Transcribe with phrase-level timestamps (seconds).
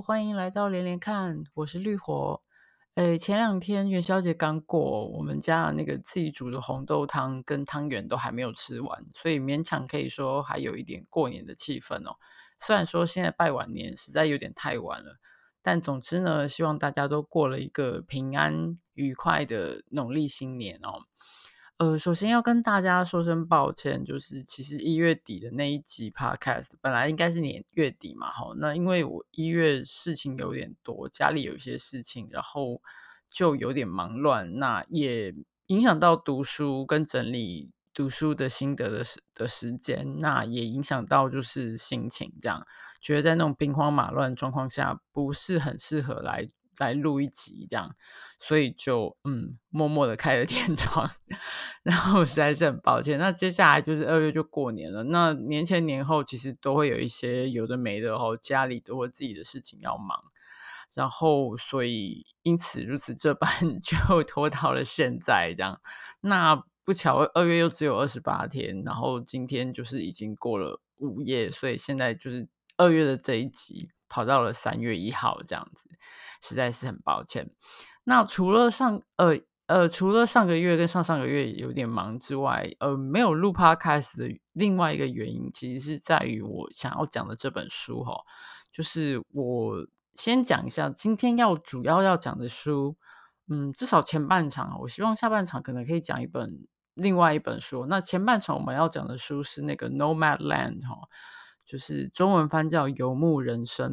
[0.00, 2.42] 欢迎来到连连看，我是绿火。
[2.94, 12.16] 诶，前两天元宵节刚过，我们家那个自己煮的红豆汤跟汤圆都还没有吃完，所以勉强可以说还有一点过年的气氛哦。
[12.58, 15.18] 虽然说现在拜晚年实在有点太晚了，
[15.62, 21.00] 但总之呢，希望大家都过了一个平安愉快的农历新年哦。
[21.78, 32.80] 呃，首先要跟大家说声抱歉，就是其实一月底的那一集 Podcast 本来应该是年月底嘛，哈，那因为我一月事情有点多，家里有一些事情，然后
[33.28, 35.34] 就有点忙乱，那也
[35.66, 42.66] 影响到读书跟整理读书的心得的时的时间，那也影响到就是心情，这样
[43.02, 46.48] 觉得在那种兵荒马乱状况下，不是很适合来。
[46.78, 47.94] 来录一集这样，
[48.38, 51.10] 所以就嗯，默默的开了天窗，
[51.82, 53.18] 然后实在是很抱歉。
[53.18, 60.22] 那接下来就是二月就过年了，那年前年后其实都会有一些有的没的哦，家里都会自己的事情要忙，
[60.94, 63.48] 然后所以因此如此这般
[63.80, 65.80] 就拖到了现在这样。
[66.20, 73.90] 那不巧二月又只有二十八天，然后今天就是已经过了午夜，所以现在就是二月的这一集。
[74.08, 75.88] 跑到了三月一号这样子，
[76.42, 77.50] 实在是很抱歉。
[78.04, 88.14] 那除了上呃呃，除了上个月跟上上个月有点忙之外，呃，没有录 Podcast 的另外一个原因，其实是在于我想要讲的这本书哈，
[88.70, 89.84] 就是我
[90.14, 92.96] 先讲一下今天要主要要讲的书，
[93.48, 97.86] 嗯，至少前半场，我希望下半场可能可以讲一本另外一本书。
[97.86, 101.08] 那前半场我们要讲的书是那个 Nomadland 哈。
[101.66, 103.92] 就是中文翻叫《游牧人生》，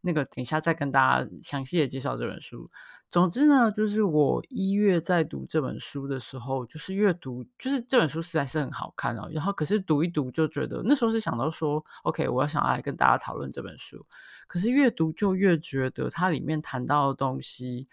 [0.00, 2.68] 那个等一下再跟大家详细的介绍这本书。
[3.10, 9.28] 总之呢，就是我一月在读这本书的时候，就是阅读，就是这本书实在是很好看哦。
[9.32, 14.04] 然后可是读一读就觉得，那时候是想到说，OK，我要想要来跟大家讨论这本书。
[14.48, 17.86] 可是越读就越觉得它里面谈到的东西，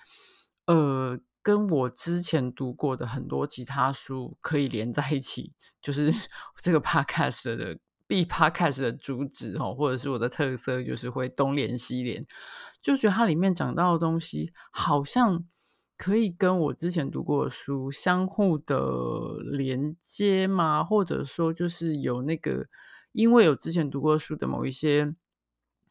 [0.67, 6.11] 呃，跟我之前读过的很多其他书可以连在一起，就是
[6.63, 7.77] 这个 Podcast 的。
[8.09, 12.25] B Podcast 的主旨哦，或者是我的特色，就是会东连西连，
[12.81, 15.45] 就觉得它里面讲到的东西好像
[15.95, 22.65] 可以跟我之前读过的书相互的连接嘛，或者说就是有那个，
[23.11, 25.13] 因为有之前读过书的某一些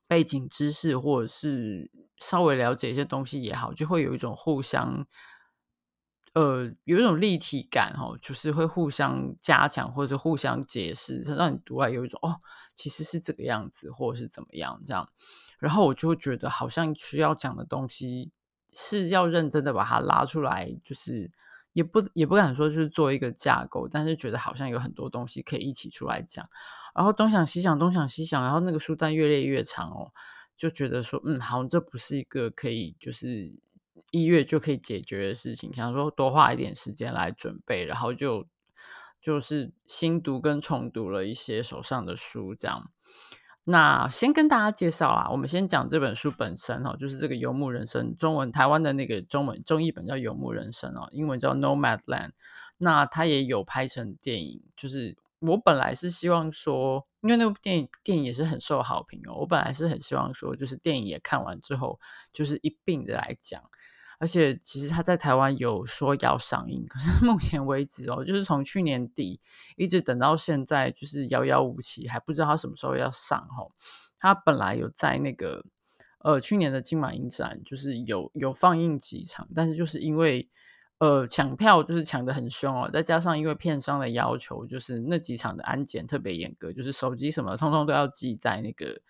[0.09, 5.06] 背景知识，或者是稍微了解一些东西也好，就会有一种互相。
[6.38, 12.37] 呃，有一种立体感哈，就是会互相加强或者互相解释，让你读来有一种哦，
[12.76, 15.09] 其实是这个样子，或者是怎么样这样。
[15.59, 18.31] 然后我就会觉得，好像需要讲的东西
[18.72, 21.28] 是要认真的把它拉出来，就是
[21.72, 26.49] 也不也不敢说就是做一个架构，但是觉得好像有很多东西可以一起出来讲。
[26.94, 30.12] 然后东想西想，东想西想，然后那个书单越列越长哦，
[30.56, 33.53] 就觉得说，嗯，好像这不是一个可以就是。
[34.11, 38.47] 一月就可以解决的事情，想说多花一点时间来准备，然后就
[39.21, 42.91] 就是新读跟重读了一些手上的书，这样。
[43.65, 52.29] 那先跟大家介绍啦，我们先讲这本书本身哦，就是这个《游牧人生》，中文台湾的那个中文中译本叫《游牧人生》哦，英文叫《Nomadland》。
[52.79, 62.01] 那它也有拍成电影，就是我本来是希望说，因为那部电影电影也是很受好评哦，我本来是很希望说，就是电影也看完之后，
[62.33, 63.63] 就是一并的来讲。
[64.19, 69.41] 而且其实他在台湾有说要上映，可是 目前为止哦，就是从去年底
[69.77, 73.71] 一直等到现在，就是遥遥无期，还不知道他什么时候要上哦。
[74.19, 75.65] 他本来有在那个
[76.25, 80.49] 呃去年的金马影展，就是有有放映几场，但是就是因为
[80.99, 89.00] 呃抢票就是抢得很凶哦，再加上因为片商的要求，就是那几场的安检特别严格，就是手机什么通通都要记在那个。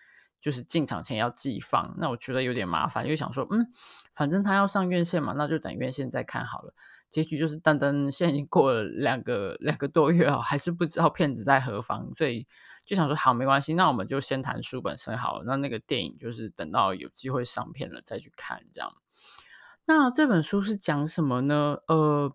[0.40, 3.72] 就是进场前要寄放，那我觉得有点麻烦，因为想说，嗯，
[4.14, 6.74] 反正他要上院线嘛，那就等院线再看好了。
[7.10, 12.46] 结局就是，噔噔，现在已经过了两个两个多月了，还是不知道片子在何方，所以
[12.84, 15.44] 就想说，好，没关系，那我们就先谈书本身好了。
[15.46, 18.92] 那那个电影就是等到有机会上片了再去看，这样。
[19.86, 21.78] 那这本书是讲什么呢？
[21.86, 22.32] 呃。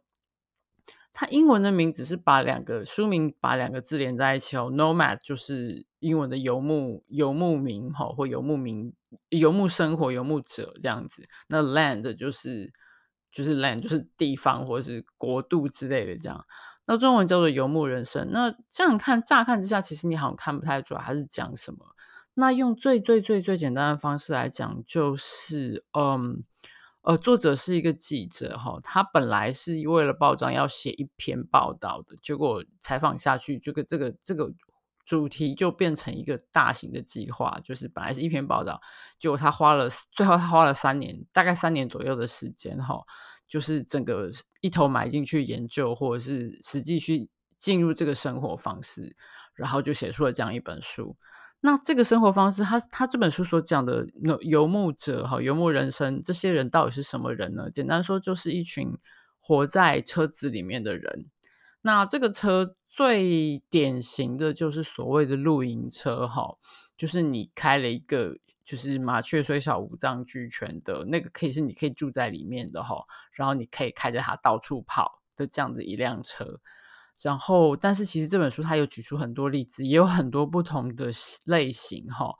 [1.16, 8.92] 它英文的名字是把两个书名把两个字连在一起哦，Nomad 就是英文的游牧游牧民哈，或游牧民
[9.30, 11.24] 游牧生活游牧者这样子。
[11.48, 12.74] 那 Land 就是
[13.32, 16.44] 就是 Land 就是地方或者是国度之类的这样。
[16.88, 18.32] 那中文叫做游牧人生。
[18.32, 21.78] 那这样看乍看之下，其实你好像看不太出来它是讲什么。
[22.34, 26.44] 那用最最最最简单的方式来讲，就是嗯。
[27.04, 34.50] 呃，作者是一个记者哈，他本来是为了报章要写一篇报道的，结果采访下去，这个这个这个
[35.06, 38.80] 主题就变成一个大型的计划，就是本来是一篇报道，
[39.20, 43.02] 结果他花了最后他花了三年，大概三年左右的时间哈，
[43.50, 49.14] 就是整个一头埋进去研究，或者是实际去进入这个生活方式，
[49.56, 51.18] 然后就写出了这样一本书。
[51.66, 54.06] 那这个生活方式，他他这本书所讲的
[54.42, 57.72] 游牧者哈，游牧人生，这些人到底是什么人呢？
[57.72, 58.98] 简单说，就是一群
[59.40, 61.26] 活在车子里面的人。
[61.82, 62.76] 那这个车。
[62.96, 66.60] 最典型的就是所谓的露营车，哈，
[66.96, 76.60] 就是你开了一个就是麻雀虽小五脏俱全的那个，可以是你可以住在里面的哈，然后你可以开着它到处跑的这样子一辆车。
[77.24, 81.12] 然后，但是其实这本书它有举出很多例子，也有很多不同的
[81.46, 82.34] 类型哈，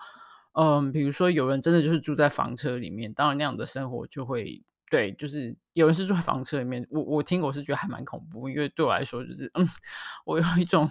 [0.54, 4.64] 嗯，比如说有人真的就是住在房车里面，当然那样的生活就会。
[4.92, 9.68] 对，就是有人是住在房车里面，我我听我是觉得还蛮恐怖，因为对我来说就是，嗯，
[10.24, 10.88] 我有一种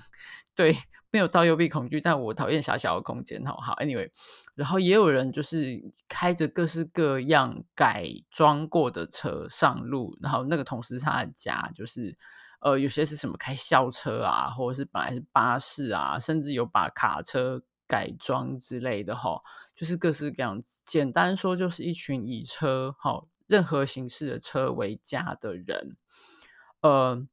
[0.56, 0.76] 对
[1.12, 4.10] 没有到幽闭恐惧，但我讨厌狭小的空间，好好，anyway，
[4.56, 12.16] 然后也有人就是开着各式各样改装过的车上路，然后那个同时他的家就是，
[12.62, 19.42] 呃，有些是什么开校车啊，或者是本来是巴士啊，甚至有把卡车改装之类的，哈，
[19.74, 23.24] 就是各式各样，简单说就是一群以车，哈。
[23.48, 25.96] 任何形式的车为家的人，
[26.80, 27.26] 呃，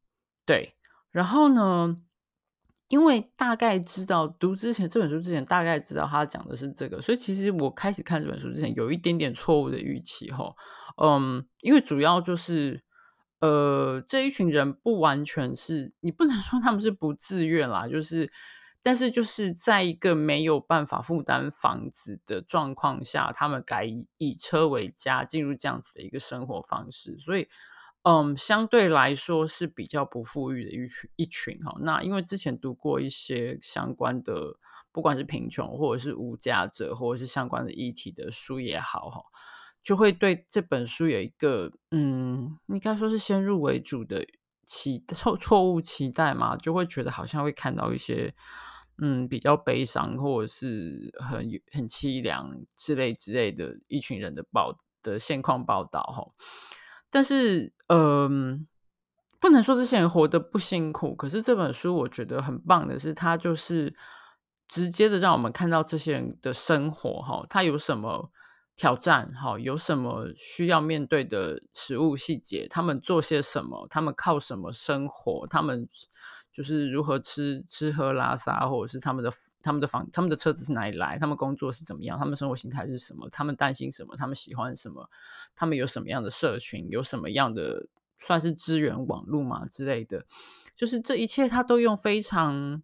[0.46, 0.76] 对，
[1.12, 1.96] 然后呢，
[2.90, 10.54] 因为大概知道读之前这本书之前，大概知道他讲的是这个，所以其实我开始看这本书之前，有一点点错误的预期哈，
[11.02, 12.84] 嗯，因为主要就是，
[13.40, 18.32] 呃，这一群人不完全是你不能说他们是不自愿啦，就是。
[18.82, 23.84] 但是就是在一个没有办法负担房子的状况下，他们改
[24.18, 27.50] 以车为家，进入这样子的一个生活方式，所以，
[28.04, 31.76] 嗯，相对来说是比较不富裕的一群一群哈。
[31.82, 34.58] 那因为之前读过一些相关的，
[34.94, 39.22] 不管是贫穷或者是无家者，或者是相关的议题的书也好哈，
[39.90, 44.24] 就会对这本书有一个嗯，应该说是先入为主的
[44.68, 48.34] 期 错错误期待嘛，就会觉得好像会看到一些。
[49.02, 56.22] 嗯，比较悲伤或者是很很凄凉之类之类的一群人的报的现况报道哈，
[57.10, 58.68] 但是嗯，
[59.40, 63.96] 不能说这些人活得不辛苦，可是这本书我觉得很棒的是，它就是
[64.68, 68.30] 直接的让我们看到这些人的生活哈，他有什么
[68.80, 75.86] 挑战哈，有什么需要面对的食物细节，他们做些什么，他们靠什么生活，他们。
[76.52, 79.32] 就是如何吃吃喝拉撒，或者是他们的
[79.62, 85.10] 他们的房他们的车子是哪里来，他们工作是怎么样，他们生活形态是什么，他们担心什么，他们喜欢什么，
[85.56, 87.88] 他们有什么样的社群，有什么样的
[88.18, 90.26] 算是资源网络嘛之类的，
[90.76, 92.82] 就是这一切他都用非常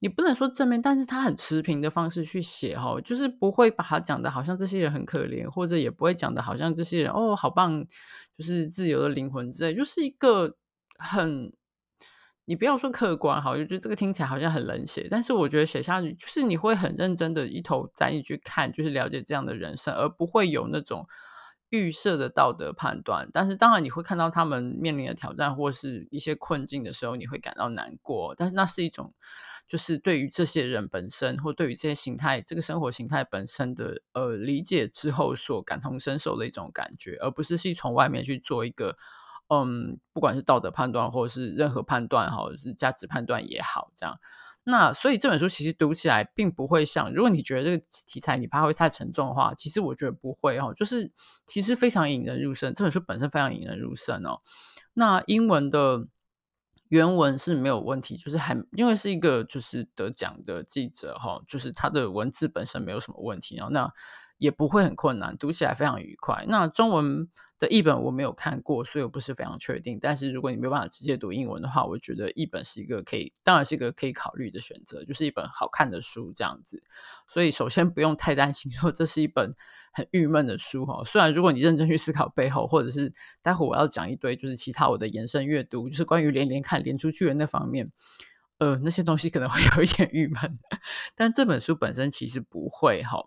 [0.00, 7.84] 你不能说正面，但是他很持平的方式去写哈，就是不会把他讲的好像这些人很可怜，或者也不会讲的好像这些人哦好棒，
[8.36, 10.56] 就是自由的灵魂之类，就是一个
[10.98, 11.52] 很。
[12.50, 21.06] 你不要说客观哈，我就觉得这个听起来好像很冷血，但是我觉得写下去就是你会很认真的一头栽进去看，就是了解这样的人生，而不会有那种
[21.68, 23.28] 预设的道德判断。
[23.34, 28.34] 但是当然你会看到他们面临的挑战或是一些困境的时候，你会感到难过。
[28.34, 29.12] 但是那是一种
[29.68, 38.96] 就是对于这些人本身或对于这些形态、这个生活形态本身的呃理解之后所感同身受的一种感觉，而不是去从外面去做一个。
[39.50, 44.14] 嗯，不管是道德判断，或者是任何判断，或者是价值判断也好，这样。
[44.64, 51.10] 那所以这本书其实读起来并不会像，如果你觉得这个题材你怕会太沉重的话，其实我觉得不会哦，就是
[51.46, 52.74] 其实非常引人入胜。
[52.74, 54.42] 这本书本身非常引人入胜哦。
[54.92, 56.06] 那英文的
[56.88, 63.72] 原文是没有问题，就是还因为是一个就是得奖的记者哈，就是他的文字本身没有什么问题然后。
[63.72, 63.92] 那
[64.38, 66.44] 也不会很困难，读起来非常愉快。
[66.46, 67.28] 那中文
[67.58, 69.98] 的译本我没有看过，所以我不是非常确定。
[70.00, 76.80] 但是如果你没有办法直接读英文的话，我觉得译本是一个可以，当然是一个可以考虑的选择，就是一本好看的书这样子。
[77.26, 79.56] 所以首先不用太担心说这是一本
[79.98, 81.02] 很郁闷的书哈。
[81.02, 83.12] 虽然如果你认真去思考背后，或者是
[83.42, 87.90] 待会我要讲一堆就是其他我的延伸阅读，就是关于连连看连出去的那方面，
[88.58, 90.58] 呃，那些东西可能会有一点郁闷。
[91.16, 93.24] 但这本书本身其实不会哈。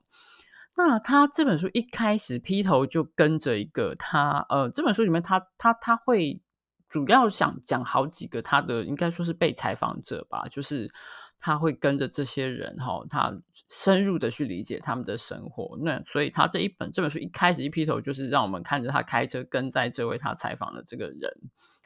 [0.77, 6.41] 那他这本书一开始劈头就跟着一个他，呃，这本书里面他他他会
[6.87, 10.89] 主要想讲好几个他的应该说是被采访者吧，就是
[11.41, 13.35] 他会跟着这些人哈，他
[13.67, 15.77] 深入的去理解他们的生活。
[15.81, 21.35] 那所以他这一本这本书一开始一劈头就是让我们看着他开车跟在这位他采访的这个人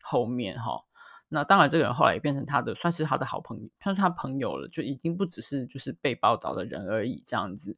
[0.03, 0.83] 后面哈。
[1.29, 7.77] 那当然，这个人后来也变成他的，算是他的好朋友，算是他朋友了，就已经不只是就是被报道的人而已这样子。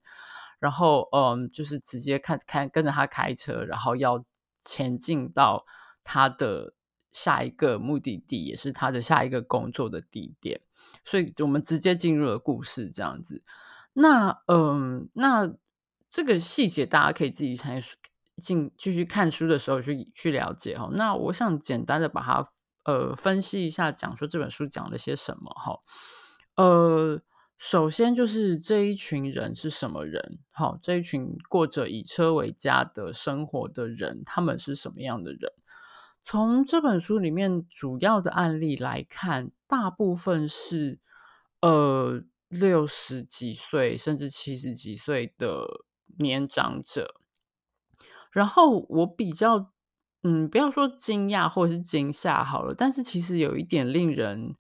[0.60, 4.26] 然后，嗯，就是直接看看跟着他开车，然后要
[4.66, 5.66] 前进到
[6.04, 6.74] 他的
[7.14, 10.60] 下一个目的地，也是他的下一个工作的地点。
[11.08, 13.44] 所以，我们直接进入了故事这样子。
[13.94, 15.52] 那，嗯，那
[16.10, 17.84] 这个细节大家可以自己参与
[18.42, 20.90] 进继续看书的时候去去了解哈。
[20.94, 22.50] 那我想简单的把它。
[22.88, 25.82] 呃，分析一下，讲说这本书讲了些什么哈。
[26.56, 27.22] 呃，
[27.58, 30.40] 首先就是这一群人是什么人？
[30.52, 35.52] 好，这一群过着以车为家的生活的人，他们是什么样的人？
[36.30, 41.00] 从这本书里面主要的案例来看，大部分是
[41.62, 45.86] 呃六十几岁甚至七十几岁的
[46.20, 47.22] 年长者。
[48.30, 49.72] 然后我比较。
[50.24, 54.56] 嗯，不要说惊讶或者是惊吓好了，但是其实有一点令人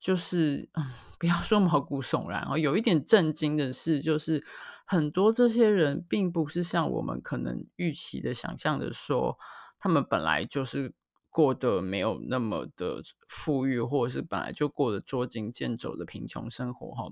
[0.00, 0.86] 就是，嗯，
[1.18, 4.42] 不要说毛骨悚然哦，有一点震惊的是，就是
[4.86, 9.36] 很多这些人并不是像我们可能预期的、想象的说，
[9.78, 10.94] 他们本来就是
[11.32, 17.10] 过得没有那么的富裕，或者是本来就过得捉襟见肘的贫穷生活哈。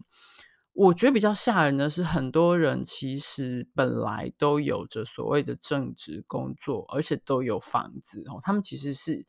[0.72, 8.38] 我觉得比较吓人的是，很多人其实本来都有着所谓的正职工作，而且都有房子哦。
[8.40, 9.26] 他们其实是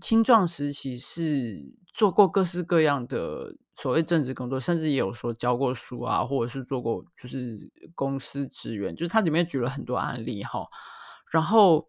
[0.00, 1.54] 青壮时期是
[1.94, 8.96] 做过各式各样的所谓正职工作，甚至也有说教过书啊，或者是做过就是公司职员。
[8.96, 10.66] 就是他里面举了很多案例哈。
[11.30, 11.88] 然后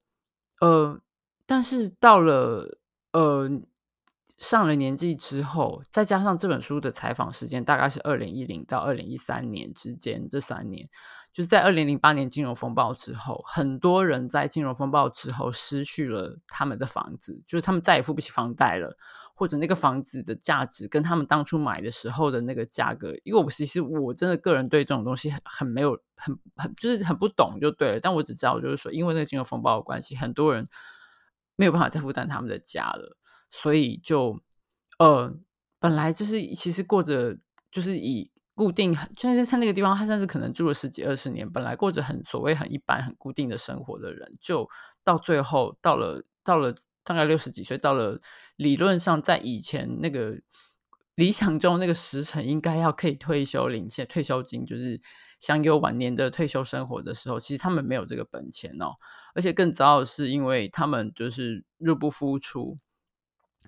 [0.62, 1.00] 呃，
[1.48, 2.77] 但是到了
[3.13, 3.50] 呃。
[4.39, 10.88] 上了年纪之后，再加上这本书的采访时间大概是二零一零到二零一三年之间，这三年
[11.34, 18.96] 就是在二零零八年金融风暴之后，很多人在金融风暴之后失去了他们的房子，就是他们再也付不起房贷了，
[19.34, 30.70] 或者那个房子的价值跟他们当初买的时候的那个价格，因为我其实我真的个人对这种东西很很没有很很就是很不懂就对了，但我只知道就是说，因为那个金融风暴的关系，很多人
[31.58, 33.18] 没有办法再负担他们的家了。
[33.52, 34.42] 所以就，
[35.00, 35.38] 呃，
[35.80, 37.38] 本来就是其实过着
[37.70, 44.68] 就是以固定，就是在那个地方，他甚至可能住了十几二十年，本来过着很所谓很一般、很固定的生活的人，就
[45.04, 46.74] 到最后到了到了
[47.04, 48.20] 大概六十几岁，到了
[48.56, 50.40] 理论上在以前那个
[51.16, 55.00] 理想中那个时辰应该要可以退休领些退休金，就是
[55.39, 58.96] 享有晚年的退休生活的时候，其实他们没有这个本钱哦，
[59.34, 62.77] 而且更糟的是，因为他们就是入不敷出。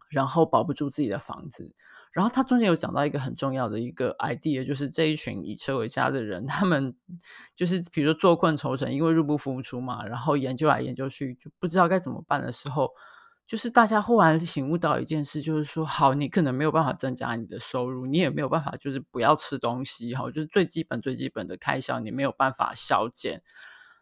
[0.10, 1.72] 然后保不住自己的房子，
[2.12, 6.96] 然后他中间有讲到一个很重要的一个 idea，就是这一群以车为家的人，他们
[7.56, 12.90] 就是比如说坐困愁城，因为入不敷出嘛，然后研究来研究去就不知道该怎么办的时候，
[13.50, 23.42] 就是大家忽然醒悟到一件事，就是说，好，你可能没有办法增加你的收入，你也没有办法就是不要吃东西，哈，就是最基本最基本的开销你没有办法削减，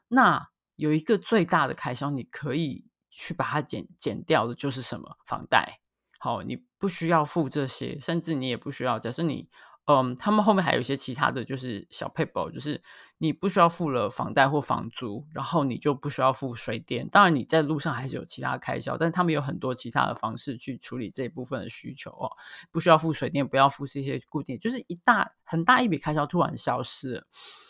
[0.09, 5.15] 那有一个最大的开销你可以去把它减减掉的，就是什么？
[5.25, 5.79] 房贷。
[6.19, 8.99] 好，你不需要付这些，甚至你也不需要。
[8.99, 9.47] 假设你，
[9.87, 12.83] 嗯，他们后面还有一些其他的就是小撇步，就是
[13.19, 17.07] 你不需要付了房贷或房租，然后你就不需要付水电。
[17.07, 22.29] 当然，你在路上还是有其他开销，但他们有很多其他的方式去处理这一部分的需求哦。
[22.69, 27.27] 不需要付水电，不要付这些固定，就是一大很大一笔开销突然消失了。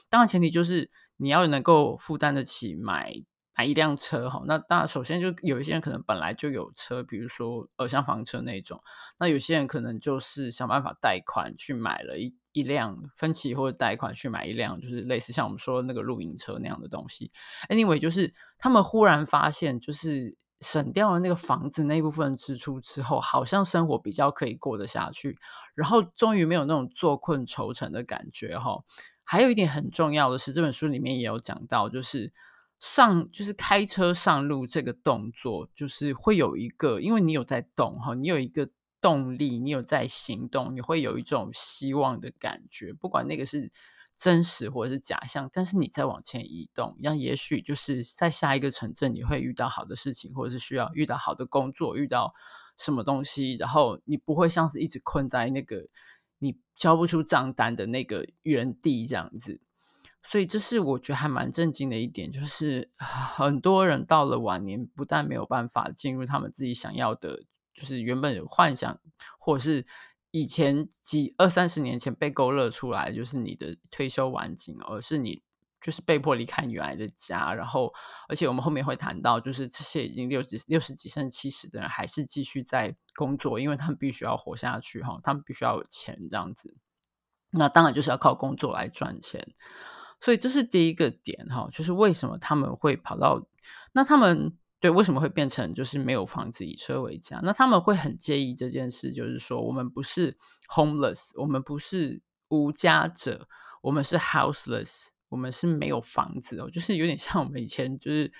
[0.10, 3.14] 当然，前提就是你要能够负担得起买。
[3.58, 8.80] 买一辆车哈，那当然首先就有一些人可能本来就有车，比如说呃像房车那种，
[9.18, 17.32] 那有些人可能就是想办法贷款去买了一一辆分期或者贷款去买一辆，就是类似像我们说的那个露营车那样的东西。
[17.68, 25.36] Anyway，就是他们忽然发现，就是省掉了那个房子那部分支出之后，好像生活比较可以过得下去，
[25.74, 28.84] 然后终于没有那种坐困愁城的感觉哈。
[29.24, 32.32] 还有一点很重要的是，这本书里面也有讲到，就是。
[32.80, 38.70] 上就是开车上路这个动作，就是会有一个，因为你有在动哈，你有一个
[39.02, 43.72] 动力，你有在行动，你会有一种希望的感觉，不管那个是
[44.16, 52.34] 真实或者是假象，但是你在往前移动，那也许就是在下一个城镇你会遇到好的事情，或者是需要遇到好的工作，遇到
[52.78, 55.88] 什么东西，然后你不会像是一直困在那个
[56.40, 59.60] 你交不出账单的那个原地这样子。
[60.30, 69.00] 所以这是我觉得还蛮震惊的一点，就是很多人到了晚年，不但没有办法进入他们自己想要的，就是原本有幻想，
[69.40, 69.86] 或者是
[70.32, 75.42] 以前几二三十年前被勾勒出来，就是你的退休晚景，而是你
[75.80, 77.94] 就是被迫离开原来的家，然后
[78.28, 86.76] 而且我们后面会谈到，就是这些已经六十六十几甚至七十的人还是继续在工作，因为他们必须要活下去哈，他们必须要有钱这样子。
[87.52, 89.56] 那当然就是要靠工作来赚钱，
[90.20, 93.46] 所以这是第一个点哈，就是为什么他们会跑到
[93.94, 97.40] 那他们对为什么会变成就是没有房子以车为家？
[97.44, 100.38] 那他们会很介意这件事，就是说我们不是
[100.70, 103.48] homeless，我们不是无家者，
[103.82, 105.08] 我们是 houseless。
[105.30, 108.32] 我们是没有房子哦，就是有点像我们以前就是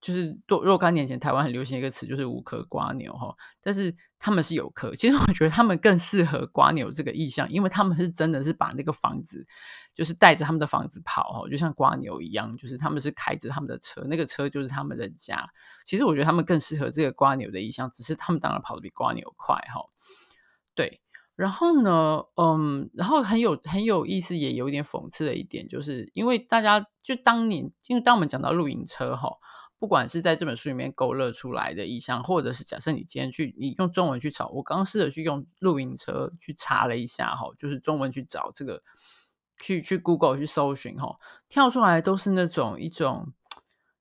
[0.00, 3.34] 就是若若干年前台湾很流行一个词，就是无壳蜗牛哈。
[3.62, 9.46] 但是他们是有壳，其实我觉得他们更适合蜗牛这个意象，因为他们是真的是把那个房子，
[9.94, 15.48] 就是带着他们的房子跑哈，就像蜗牛一样，就是他们是开着他们的车，那个车就是他们的家。
[15.84, 19.82] 其实我觉得他们更适合这个蜗牛的意象，只是他们当然跑得比蜗牛快哈。
[20.74, 21.00] 对。
[21.36, 29.38] 然后呢，嗯，然后很有很有意思，也有一点讽刺的一点，就是因为大家就当年，因为当我们讲到露营车哈，
[29.80, 38.82] 不管是在这本书里面勾勒出来的意象，或者是假设你今天去，你用中文去找，我刚刚试着去用露营车去查了一下哈，就是中文去找这个，
[39.58, 41.16] 去去 Google 去搜寻哈，
[41.48, 43.32] 跳出来都是那种一种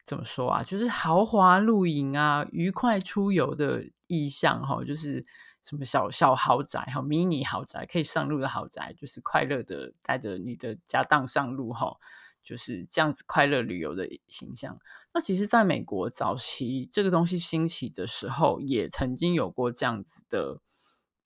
[0.06, 5.26] 怎么说啊，就是豪华露营啊，愉快出游的意象哈，就是。
[5.62, 11.98] 什么小小豪宅哈，迷你豪宅可以上路的豪宅，就是快乐的带着你的家当上路哈，
[12.44, 14.80] 就是这样子快乐旅游的形象。
[15.14, 20.62] 那其实，在美国早期这个东西兴起的时候，也曾经有过这样子的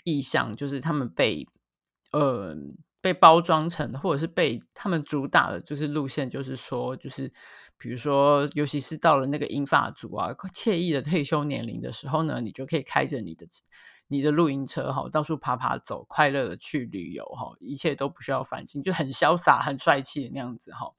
[0.04, 1.48] 意向，就是他们被
[2.12, 2.56] 呃
[3.02, 7.32] 被包装成，或者是被他们主打的，就是路线，就是说，就是
[7.78, 13.46] 比如说，尤其是到了那个银发族啊，惬意的退休年龄的时候呢，你就可以开着你的。
[14.14, 20.94] 你的露营车哈，到处爬爬走，快乐的去旅游哈，一切都不需要烦心，就很潇洒、很帅气的那样子哈。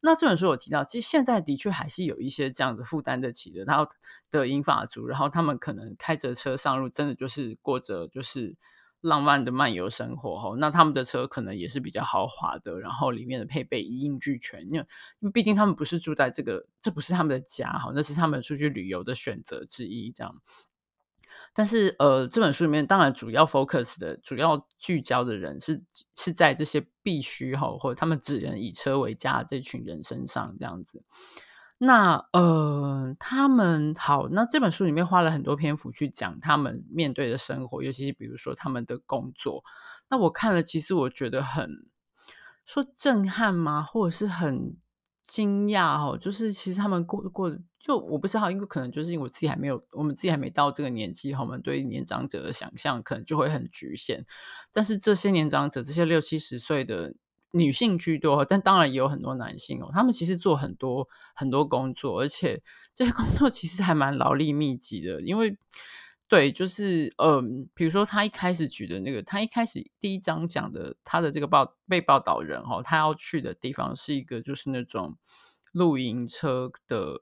[0.00, 3.90] 那这本书我提到，其实现在的确还是有一些这样子负担得起的，然后
[4.30, 8.54] 的银发族，然后他们可能开着车上路，真的就是过着就是
[9.00, 10.54] 浪漫的漫游生活哈。
[10.58, 20.36] 那他们的车可能也是比较豪华的，然后里面的配备一应俱全，因为毕竟他们不是住在这个，这不是他们的家哈，那是他们出去旅游的选择之一，这样。
[21.54, 25.80] 但是，呃，这本书里面当然主要 focus 的、主要聚焦的人是
[26.16, 31.04] 是在这些必须哈，或者他们只能以车为家的这群人身上这样子。
[31.78, 39.62] 那呃，他们好，那这本书里面花了很多篇幅去讲他们面对的生活，尤其是比如说他们的工作。
[40.08, 41.70] 那我看了，其实我觉得很
[42.64, 43.82] 说震撼吗？
[43.82, 44.76] 或者是很。
[45.26, 54.24] 惊讶哦，就是其实他们过过就我不知道，因为可能就是因为我自己还没有，我们自己还没到这个年纪，我们对年长者的想象可能就会很局限。
[54.72, 57.14] 但是这些年长者，这些六七十岁的
[57.52, 59.90] 女性居多，但当然也有很多男性哦。
[59.92, 62.62] 他们其实做很多很多工作，而且
[62.94, 65.56] 这些工作其实还蛮劳力密集的，因为。
[66.34, 75.16] 对，就是嗯，比如说他一开始举的那个，他一开始第一章讲的他的这个报被报道人哈，他要去的地方是一个就是那种
[75.70, 77.20] 露营车的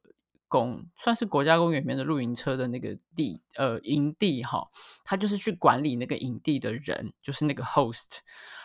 [0.49, 4.67] 公，算是国家公园里面的露营车的那个地呃营地哈，
[5.05, 8.21] 他就是去管理那个营地的人，就是那个 host。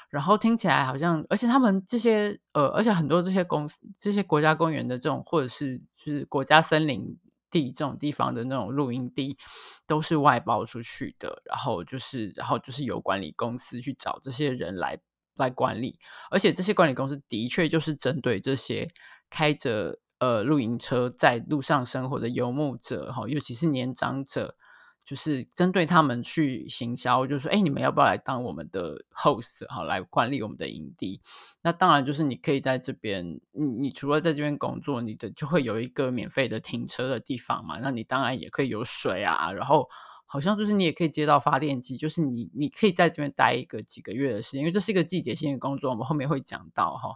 [0.10, 7.18] 然后听起来好像，而且他们这些呃，而且很多这些公司、这些国家公园的这种，或者是就是国家森林。
[7.66, 9.38] 这种地方的那种露营地
[9.86, 15.00] 都是外包出去的，然后就是，然后就是由管理公司去找这些人来
[15.36, 16.00] 来管理，
[16.32, 18.88] 而且这些管理公司的确就是针对这些
[19.30, 24.56] 开着呃露营车在路上生活的游牧者哈，尤其是年长者。
[25.08, 31.22] 就是针对他们去行销，就是说，哎，你们要不要来当我们的 host 哈，来管理我们的营地？
[31.62, 37.80] 那当然就是你可以在这边，你你除了在这边工作，你的就会有一个免费的停车的地方嘛。
[37.80, 39.88] 那你当然也可以有水啊，然后
[40.26, 47.16] 好像就是你也可以接到发电机，就是你你可以在这边待一个几个月的时间，因为这是一个季节性的工作，我们后面会讲到哈。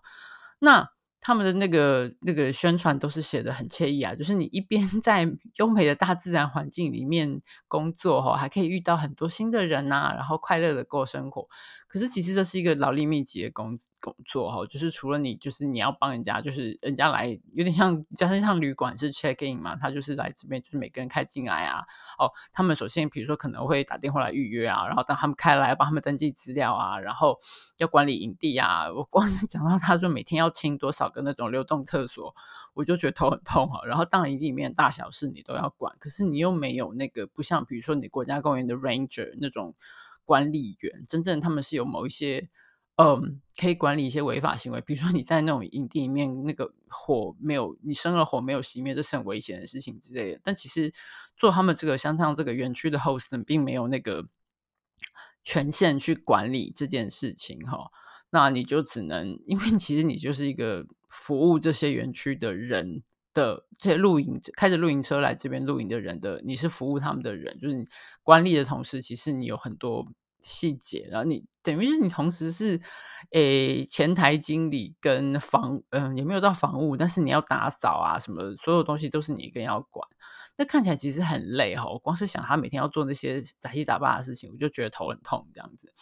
[0.60, 0.90] 那
[1.22, 11.48] 他们的那个那个宣传都是写的很惬意啊，就是你一边 在优美的大自然环境里面工作哈，还可以遇到很多新的人呐、啊，然后快乐的过生活。
[11.92, 13.78] 可是其实这是一个劳力密集的工。
[14.04, 21.86] 工作哈，就是除了你，就是你要帮人家，就是人家来，有点像，加上像旅馆是 check in 嘛，他就是来这边，就是每个人开进来啊，
[22.18, 27.40] 哦，他们首先比如说可能会打电话来预约啊，然后当他们开来帮他们登记资料啊，然后
[27.78, 32.34] 要管理营地啊，我 光是讲到他说每天要清多少个那种流动厕所，
[32.74, 33.86] 我就觉得头很痛哈。
[33.86, 39.76] 然后当营地里面大小事你都要管，可是你又没有那个不像比如说你国家公园的 ranger 那种
[40.32, 42.50] 管理员，真正他们是有某一些。
[42.98, 50.40] 嗯，可以管理一些违法行为，比如说你在那种营地里面，那个火没有你生了火没有熄灭，这是很危险的事情之类的。
[50.44, 50.94] 但其实
[51.36, 54.28] 做他们这个像像这个园区的 host 并没有那个
[55.42, 57.90] 权限去管理这件事情哈。
[58.30, 63.02] 那你就只能，因为其实你就是一个服务这些园区的人
[63.34, 67.88] 的这些露营开着露营车来这边露营的人的，你是服务他们的人，就是你
[68.22, 70.06] 管理的同时，其实你有很多。
[70.42, 72.82] 细节，然后你等于是你同时是
[73.32, 80.08] 诶前台经理跟房，嗯、呃，也没有到房屋，但是你要打扫啊什么，所有东西都是你一个人要管，
[80.58, 82.00] 那看起来其实很累哦。
[82.04, 85.94] 光是想他每天要做那些杂七杂八的事情，我就觉得头很痛这样子。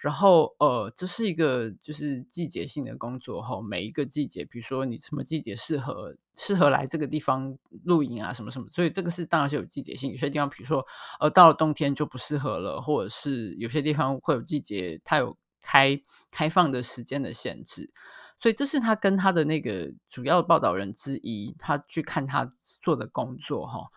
[0.00, 3.60] 然后，呃，这是一个就是季节性的工作哈。
[3.60, 10.12] 每一个季节，比如说你什么季节适合适合来这个地方露营啊，什么什么，所以这个是当然是有季节性。
[10.12, 10.86] 有些地方，比如说
[11.18, 17.92] 呃，到了冬天就不适合了，或者是有些地方会有季节，它有开开放的时间的限制。
[18.38, 23.88] 所以这是他跟他的那个主要报道人之一，他去看他做的工作哈。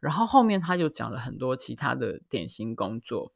[0.00, 3.34] 然后后面他又讲了很多其他的典型工作，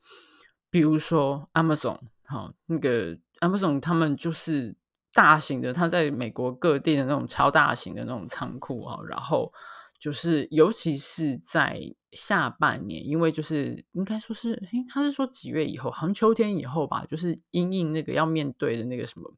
[0.70, 1.98] 比如说 Amazon。
[2.26, 4.74] 好，那个 Amazon 他们就是
[5.12, 9.52] 大型的，他在美国各地的那种超大型的那种仓库啊，然后
[9.98, 11.80] 就是尤其是在
[12.12, 19.32] 下半年，因为就是应该说是，他是说几月以后，好像秋天以后吧，就是因应那个要面对的那个什么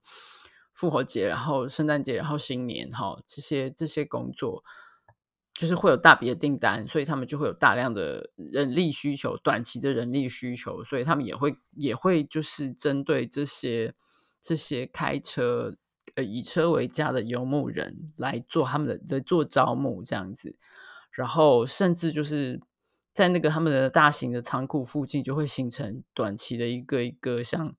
[0.72, 4.62] 复活节，然后圣诞节，然后新年哈，这些这些工作。
[5.56, 13.94] 就是会有大笔的订单，所以他们就会有大量的人力需求，短期的人力需求，所以他们也会也会就是针对这些
[14.42, 15.74] 这些开车
[16.14, 20.54] 呃以车为家的游牧人来做他们的来做招募这样子，
[21.10, 22.60] 然后甚至就是
[23.14, 27.74] 在那个他们的大型的仓库附近就会形成短期的一个一个像。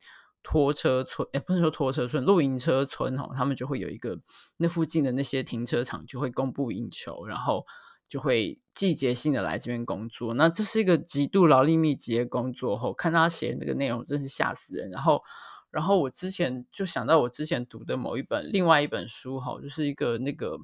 [0.50, 4.18] 拖车村，哎，不是说拖车村，露营车村哈，他们就会有一个
[4.56, 7.66] 那附近的那些停车场就会供不应求，然后
[8.08, 10.34] 就会季节性的来这边工作。
[10.36, 14.90] 那这是一个极度劳力密集的工作哈，看他写那个内容真是吓死人。
[14.90, 15.22] 然后，
[15.70, 20.58] 然后我之前就想到我之前读的某一本另外一本书哈，就是一个那个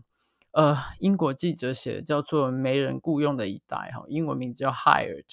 [0.52, 5.26] 呃英国记者写的，叫做《没人雇佣的一代》哈，英文名字叫 Hired。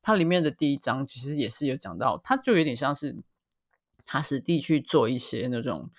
[0.00, 3.14] 它里面的第一章其实也是有讲到，它就有点像是。
[4.10, 5.90] 他实地去做一些那种，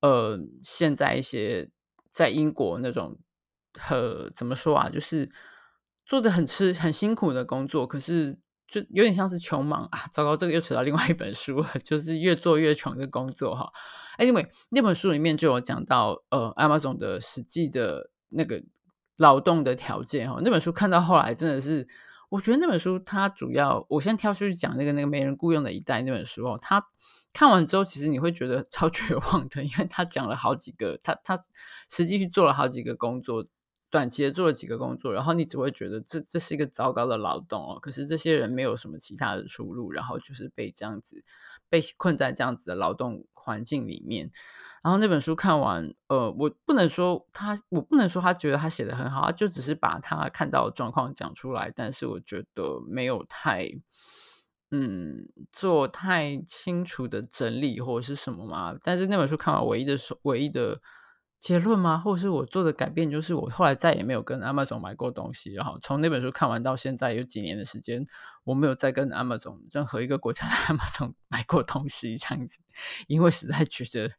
[0.00, 1.70] 呃，现在一些
[2.10, 3.18] 在英国那种，
[3.88, 5.32] 呃，怎么说啊，就是
[6.04, 9.98] 做的很吃很辛苦的工作，可是就有点像是穷忙啊。
[10.12, 13.72] 糟糕，这个又扯到另外一本书了，就是越做越穷的工作哈。
[14.18, 18.62] Anyway，那本书里面就有讲到，呃，Amazon 的实际的那个
[19.16, 20.38] 劳动的条件哈。
[20.44, 21.88] 那本书看到后来真的是，
[22.28, 26.84] 我觉得那本书它主要，我先挑出去讲那个那个没人雇佣的一代那本书哦，它。
[27.34, 31.38] 看完之后，其实你会觉得超绝望的，因为他讲了好几个，他他
[31.90, 33.44] 实际去做了好几个工作，
[33.90, 37.80] 短期的做了几个工作，然后你只会觉得这这是一个糟糕的劳动哦。
[37.80, 41.24] 可是这些人没有什么其他的出路，然后就是被这样子
[41.68, 44.30] 被困在这样子的劳动环境里面。
[44.84, 53.72] 然后那本书看完，呃，我不能说他，我不能说他觉得他写得很好，他就只是把他看到的状况讲出来，但是我觉得没有太。
[54.76, 58.74] 嗯，做太清楚的整理或者是什么吗？
[58.82, 60.80] 但是那本书看完唯一的唯一的
[61.38, 61.98] 结论吗？
[61.98, 65.52] 或者是我做的改变，就是我后来再也没有跟 Amazon 买过东西。
[65.52, 68.04] 然后从那本书看完到现在有几年的时间，
[68.42, 72.58] 我没有再跟 Amazon 任何一个国家的 Amazon 买过东西，这样子，
[73.06, 74.12] 因为实在觉得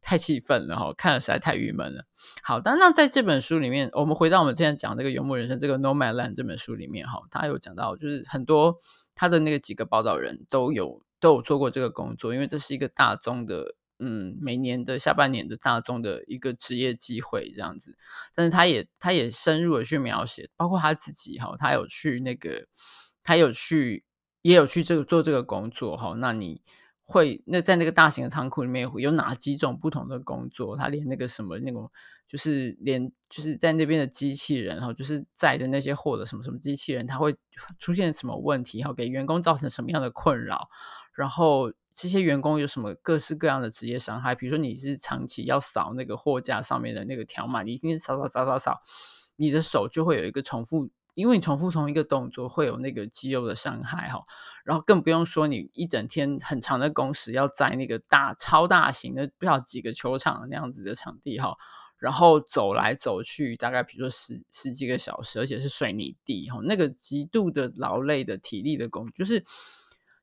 [0.00, 2.06] 太气愤了哈，看了实在太郁闷了。
[2.42, 8.80] 好，但那在这本书里面，我们回到我们之前讲这个游牧人生这个 Nomadland 这本书里面哈，他有讲到就是很多。
[9.14, 17.96] 他的那个几个报道人都有都有做过这个工作，因为这是一个大众的，嗯，每年的下半年的大众的一个职业机会这样子。
[18.34, 22.66] 但是他也他也深入的去描写，包括他自己哈，他有去那个，
[23.22, 24.04] 他有去
[24.42, 26.14] 也有去这个做这个工作哈。
[26.18, 26.62] 那你
[27.12, 30.76] 会那在那个大型的仓库里面有哪几种不同的工作？
[30.76, 31.90] 他连那个什么那种。
[32.28, 37.36] 就是连就是在那边的机器人然后，就是载的那些货的什么什么机器人，它会
[37.78, 40.66] 出现什么问题然后，给员工造成什么样的困扰，
[41.14, 48.80] 然后这些员工有什么各式各样的职业伤害，比如说你是长期要扫那个货架上面的那个条码，你一天扫扫扫扫扫，
[49.36, 54.24] 你的手就会有一个重复，因为你重复同一个动作会有那个肌肉的伤害哈，
[54.64, 61.56] 然后更不用说你一整天很长的工时要在那个大超大型的不知道几个球场那样子的场地哈。
[61.98, 69.38] 然后走来走去，大概比如说十十几个小时，而且是水泥地，哈，那个极度的劳累的体力的工，就是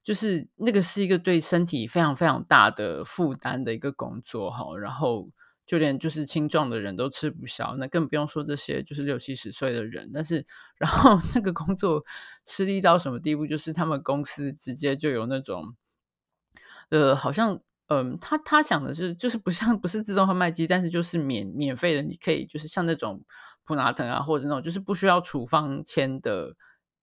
[0.03, 5.29] 就就是那个是一个对身体非常非常大的负担的一个工作哈，然后
[5.69, 10.09] 就连就是青壮的人都吃不消，那更不用说这些就是六七十岁的人。
[10.11, 10.43] 但是，
[10.79, 12.03] 然后那个工作
[12.43, 13.45] 吃力到什么地步？
[13.45, 15.75] 就是他们公司直接就有那种，
[16.89, 17.61] 呃，好像。
[17.91, 23.25] 嗯，他他想的是，就是不像不是自动贩卖机，但是就是免免费的，你可以就是像那种
[23.65, 26.55] 普拿疼啊，或者那种就是不需要处方签的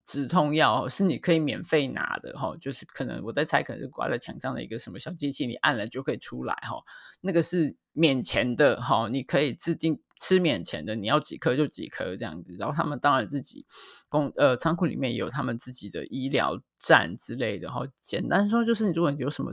[0.07, 2.57] 止痛药，是你可以免费拿的哈。
[2.61, 6.77] 就是可能我在猜，可能是挂在墙上的一个什么小机器，你按了就可以出来哈。
[7.21, 12.55] 那个是免钱的哈，你可以自定吃免钱的，你要几颗就几颗这样子。
[12.59, 13.67] 然后他们当然自己
[14.09, 17.83] 公呃仓库里面也有他们自己的医疗站之类的哈。
[18.01, 19.53] 简单说就是，你如果有什么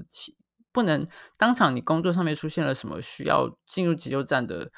[0.71, 1.05] 不能
[1.37, 4.71] 当场，你工作上面出现了什么需要进入急救站的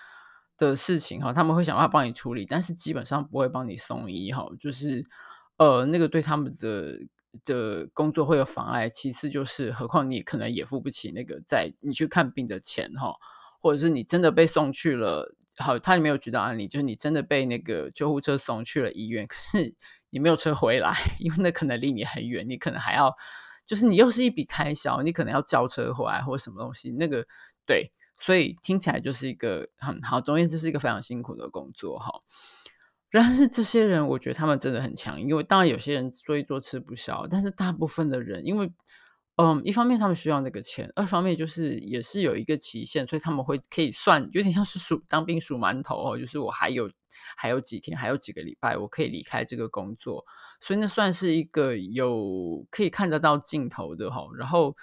[0.58, 5.06] 的事情哈，他们会想办法帮你处理，但是基本上不会帮你送医哈，就是
[5.58, 7.00] 呃那个对他们的
[7.44, 8.90] 的工作会有妨碍。
[8.90, 13.14] 其次就是，何况你可能也付不起那个在你去看病的钱哈，
[13.62, 19.74] 或者是你真的被送去了，好，他里面有举到案例，就是你真的被那个救护车送去了医院，可是
[20.10, 23.16] 你没有车回来， 因为那可能离你很远，你可能还要。
[23.68, 27.26] 就是你又是一笔开销，你可能要叫车回来或者什么东西，那个
[27.66, 32.22] 对，所以听起来就是一个很好，总之这是一个非常辛苦的工作哈。
[33.12, 38.72] 但是这些人，我觉得他们真的很强，因为当然有些人做一做吃不消，但是大部分的人，因为。
[39.38, 46.90] 嗯，一方面他们需要那个钱，二方面就是也是有一个期限，所以他们会可以算，有点像是数当兵数馒头哦，就是我还有
[47.36, 50.24] 还有几天，还有几个礼拜，我可以离开这个工作，
[50.62, 54.26] 所以那算是一个有可以看得到尽头的哈。
[54.38, 54.74] 然后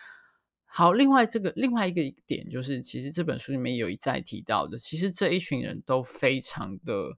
[0.67, 7.17] 好，另外这个另外一个点就是，其实这本书里面有一再提到的，其实这一群人都非常的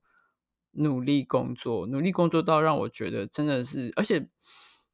[0.76, 4.28] 努力工作，努力工作到让我觉得真的是，而且。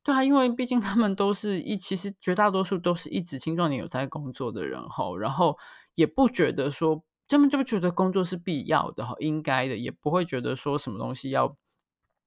[0.02, 5.58] 对啊，因为毕竟他们都是一，其实绝大多数都是一直青壮年有在工作的人哈，然后
[5.94, 11.54] 也不觉得说，他们就不觉得工作是必要的哈，应该的，也不会觉得说什么东西要，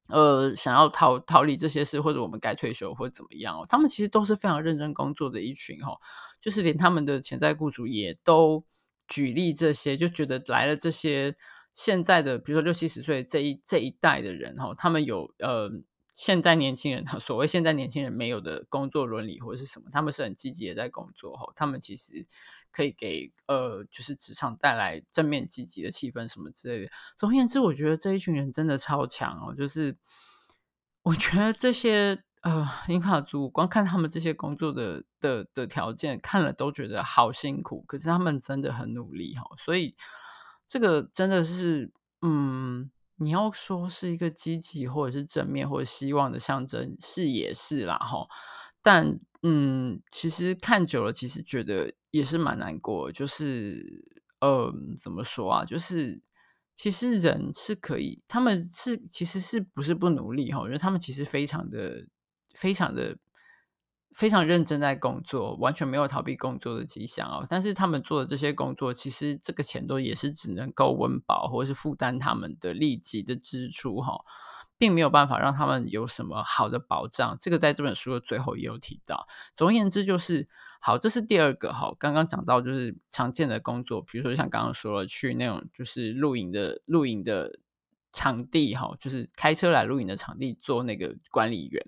[0.08, 5.98] 呃，想要逃逃离这些事，或者我们该退休或怎么样哦，他们其实都是非常认真工作的一群哈，
[6.40, 8.64] 就是连他们的潜在雇主也都
[9.08, 11.36] 举例这些，就觉得来了这些
[11.74, 15.72] 现在的，比如说六七十岁这一这一代的人哈，他们有呃。
[16.16, 22.28] 现在年轻人， 所谓现在年轻人没有的工作伦理或者是什么，他们是很积极的在工作哈，他们其实
[22.72, 26.92] 可以给呃，就是职场带来正面积极的气氛什么之类的。
[27.18, 29.98] 总而言之，我觉得这一群人真的超强哦，就是
[31.02, 39.96] 我觉得这些呃银发族，光看他们这些工作的的的条件，看了都觉得好辛苦，可是他们真的很努力哈，所以
[40.74, 42.90] 这个真的是嗯。
[43.18, 48.28] 你要说是一个积极或者是正面或者希望的象征，是也是啦哈。
[48.82, 53.12] 但嗯，其实看久了，其实觉得也是蛮难过。
[53.12, 54.04] 就是
[54.42, 55.64] 呃，怎么说啊？
[55.64, 56.22] 就是
[56.76, 60.60] 其实人是可以，他们是其实是不是不努力哈？
[60.60, 62.06] 我觉得他们其实非常的
[62.56, 63.16] 非常的。
[64.14, 67.46] 非常认真在工作，完全没有逃避工作的迹象哦。
[67.50, 74.24] 但是他们做的这些工作，其实这个钱都也是只能够温饱，或者是负担他们的立即的支出哈，
[74.78, 77.36] 并没有办法让他们有什么好的保障。
[77.40, 79.28] 这个在这本书的最后也有提到。
[79.56, 80.48] 总而言之，就是
[80.80, 81.94] 好，这是第二个哈。
[81.98, 87.60] 刚刚讲到就是常见的工作，比如说像刚刚说了，去那种就是露营的露营的。
[88.14, 91.84] 场地哈，就是开车来露营的场地做那个管理员，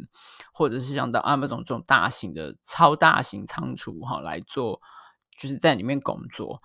[0.52, 4.82] 或者是像到 Amazon 这种大型的超大型仓储哈来做，
[5.38, 6.62] 就是在里面工作。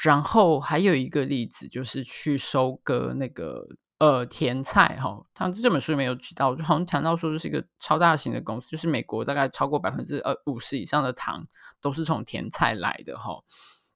[0.00, 3.66] 然后还有一个例子就是去收割那个
[3.98, 11.44] 呃甜菜哈，他这本书里面有提到，就好像谈到说这是一个超大型的公司，就是美国大概超过百分之呃五十以上的糖
[11.82, 13.40] 都是从甜菜来的哈，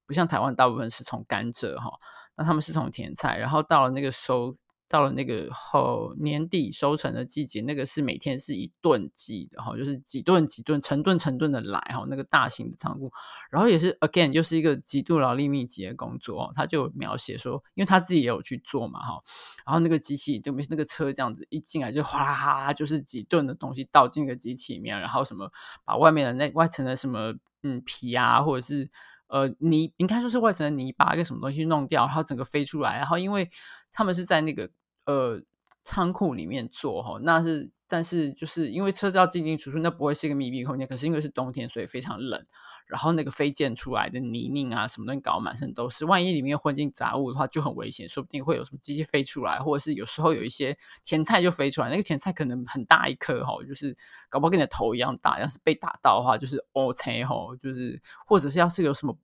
[0.06, 1.92] 不像台湾大部分是从甘蔗哈，
[2.36, 4.56] 那他们是从甜菜，然后到了那个收。
[4.88, 13.10] 到了那个后年底收成的季节，那个是每天是一顿计的哈，就是几顿几顿，成吨成吨的来哈，那个大型的仓库，
[13.50, 19.22] 然后也是 again 就是一个极度劳力密集的工作，他就描写说，因为他自己也有去做嘛哈，
[19.66, 25.50] 然后那个机器就那个车这样子一进来就哗啦啦，就是几吨的东西倒进个机器里面，然后什么
[25.84, 28.88] 把外面的那外层的什么嗯皮啊，或者是
[29.34, 33.50] 呃泥，应该说是外层的泥巴一个什么东西弄掉，然后整个飞出来，然后因为
[33.92, 34.70] 他们是在那个。
[35.06, 35.38] 呃，
[35.84, 40.88] 仓库里面做哈，那是，但是就是因为车子要进进出出，那不会是一个密闭空间。
[40.88, 42.42] 可是因为是冬天，所以非常冷。
[42.86, 53.94] 然后那个飞溅出来的泥泞啊，什么东西搞满身都是，万一里面混进杂物的话，就很危险，说不定会有什么机器飞出来，或者是有时候有一些甜菜就飞出来，那个甜菜可能很大一颗哈，就是
[54.30, 59.14] 搞不好跟你的头一样大，要是被打到的话，就是哦切吼，就是或者是要是有什么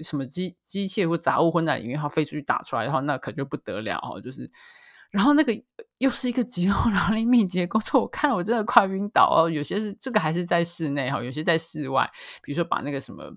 [0.00, 4.50] 什么机机械或杂物混在里面，它飞出去打出来的话，那可就不得了哈，就是。
[5.10, 5.54] 然后那个
[5.98, 9.48] 又是一个肌肉劳力密集的工作，我看我真的快晕倒哦。
[9.48, 12.10] 有些是这个还是在室内哈，有些在室外，
[12.42, 13.32] 比如说把那个什么，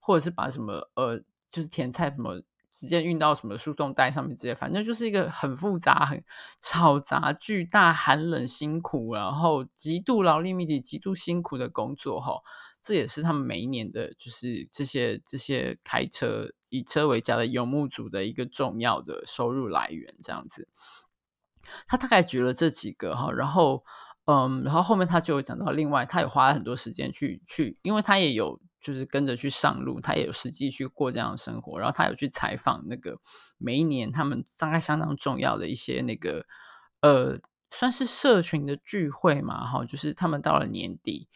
[0.00, 1.16] 或者是把什么呃，
[1.50, 6.22] 就是甜菜什么直接运到什么输送带上面之类，反正就是一个很复杂、很
[6.60, 12.40] 嘈杂、巨大、寒冷、辛苦，然后极度劳力密集、极度辛苦的工作哈。
[12.82, 20.68] 这也是他们每一年的，就是这些这些开车以车为家的游牧族的一个重要的收入来源，这样子。
[21.86, 23.84] 他大概举了这几个哈，然后
[24.24, 33.20] 嗯，然后后面他就有讲到，另外他也花了很多时间去去，因为他也有就是跟着去上路，他也有实际去过这样的生活，然后他有去采访那个
[33.58, 36.46] 每一年他们大概相当重要的一些那个
[37.00, 37.38] 呃，
[37.70, 41.28] 算是社群的聚会嘛哈，就是他们到了年底，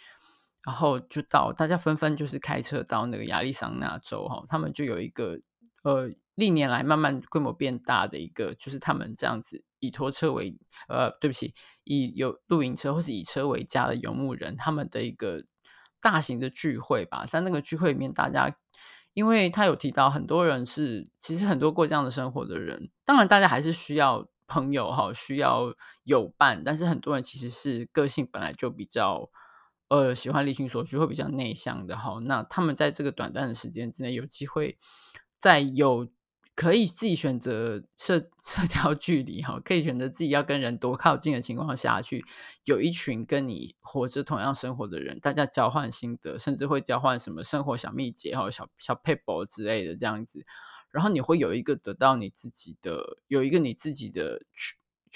[0.67, 5.41] 然后就到大家纷纷就是开车到那个亚利桑那州哈，他们就有一个
[5.83, 6.11] 呃。
[6.37, 10.55] 历年来慢慢规模变大的一个，就是他们这样子以拖车为
[10.87, 15.45] 呃，对不起，以有露营车或是以车为家的游牧人，他们的一个
[15.99, 17.25] 大型的聚会吧。
[17.25, 18.55] 在那个聚会里面，大家
[19.15, 25.73] 因为他有提到很多人是其实很多过这样的生活的人，当然大家还是需要朋友哈，需要
[26.05, 29.31] 有伴，但是很多人其实是个性本来就比较
[29.89, 32.19] 呃喜欢离群索居，会比较内向的哈。
[32.25, 34.79] 那他们在这个短暂的时间之内有机会
[35.39, 36.09] 在有
[36.55, 42.25] 可以自己选择社 社交距离哈，可以选择自己要跟人多靠近的情况下去，
[42.65, 50.47] 有一群跟你活着同样生活的人，大家交换心得，甚至会交换什么生活小秘诀哈、小小撇步之类的这样子，
[50.91, 54.41] 然后你会有一个得到你自己的，有一个你自己的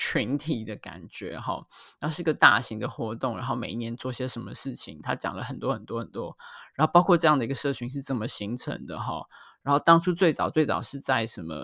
[0.02, 1.66] 群体的感觉哈，
[2.00, 6.34] 那是个大型的活动，然后每一年做些什么事情，他讲了很多很多很多，
[6.74, 9.26] 然后包括这样的一个社群是怎么形成的哈。
[9.62, 11.54] 然后当初最早最早是在什么？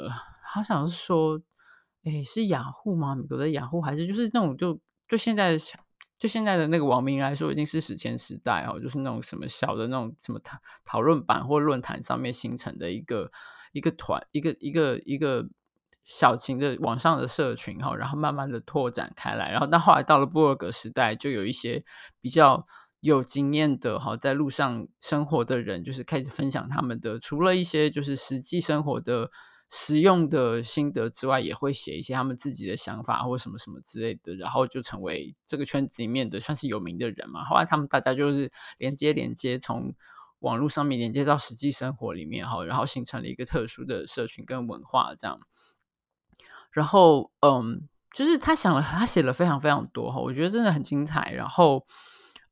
[0.44, 1.40] 好像是说，
[2.04, 3.14] 诶，是雅虎吗？
[3.14, 5.56] 美国的雅虎还是就是那种就就现在
[6.18, 13.32] 就现在的那个网民来说，已经是史前时代哦，就是那种什么小的那种什么讨讨论版或论坛上面形成的一个
[13.72, 15.48] 一个团一个一个一个
[16.06, 21.84] 小型的网上的社群哈，然后慢慢的拓展开来，然后到后来到了布尔格时代，就有一些
[22.22, 22.66] 比较。
[23.00, 29.30] 有经验的哈，在路上生活的人，就是开始分享他们的，除了一些就是实际生活的
[29.70, 37.44] 实用的心得之外，也会写一些他们自己的想法或什么什么之类的，然后就成为这个圈子里面的算是有名的人嘛。
[37.44, 39.94] 后来他们大家就是连接连接，从
[40.40, 45.38] 网络上面连接到实际生活里面哈，然后形成了一个特殊的社群跟文化这样。
[46.76, 51.32] 然后嗯，就是他想了，他写了非常非常多哈，我觉得真的很精彩。
[51.32, 51.86] 然后。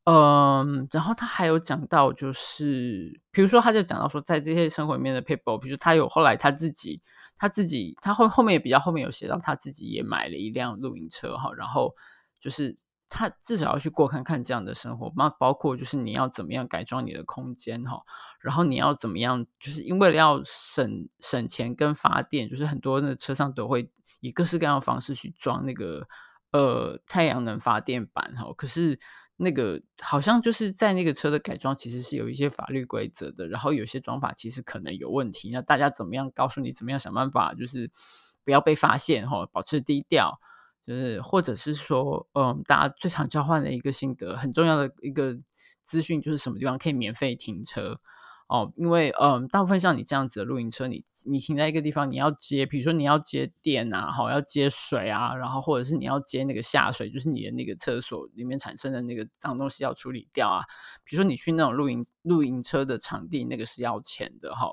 [0.06, 7.00] 嗯，然后他还有讲到，就是比如说，他就讲到说，在这些生活里面的 people，比如说他有后来他自己，
[7.38, 11.94] 他自己，他后后面也比较后面有写到，他自己也买了一辆露营车哈，然后
[12.38, 12.76] 就是
[13.08, 18.02] 他至少要去过看看这样的生活，那包括就是你要怎么样改装你的空间哈，
[18.40, 23.90] 然后你要怎么样，就是因为要省省钱跟发电，就是很多的车上都会
[24.28, 26.06] 以各式各样的方式去装那个
[26.52, 28.98] 呃太阳能发电板哈，可是。
[29.36, 33.48] 那个好像就是在那个车的改装，其实是有一些法律规则的。
[33.48, 35.50] 然后有些装法其实可能有问题。
[35.50, 36.72] 那大家怎么样告诉你？
[36.72, 37.52] 怎么样想办法？
[37.52, 37.90] 就是
[38.44, 40.38] 不要被发现哈，保持低调。
[40.86, 45.36] 就是或者是说，嗯，大家最常交换的一个心得，很重要的一个
[45.82, 47.98] 资讯，就是什么地方可以免费停车。
[48.46, 60.60] 哦，因为嗯，大部分像你这样子的露营车，你你停在一个地方，你要接，比如说你要接电啊，好，要接水啊，然后或者是你要接那个下水，就是你的那个厕所里面产生的那个脏东西要处理掉啊。
[61.04, 64.68] 比如说你去那种露营露营车的场地，那个是要钱的哈。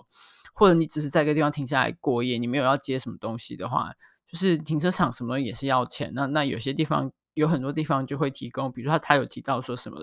[0.54, 3.94] 或者你只是在一个地方停下来过夜，你没有要接什么东西的话，
[4.28, 6.12] 就是停车场什么东西也是要钱。
[6.14, 10.02] 那那有些地方有很多地方就会提供，比如说他他有提到说什么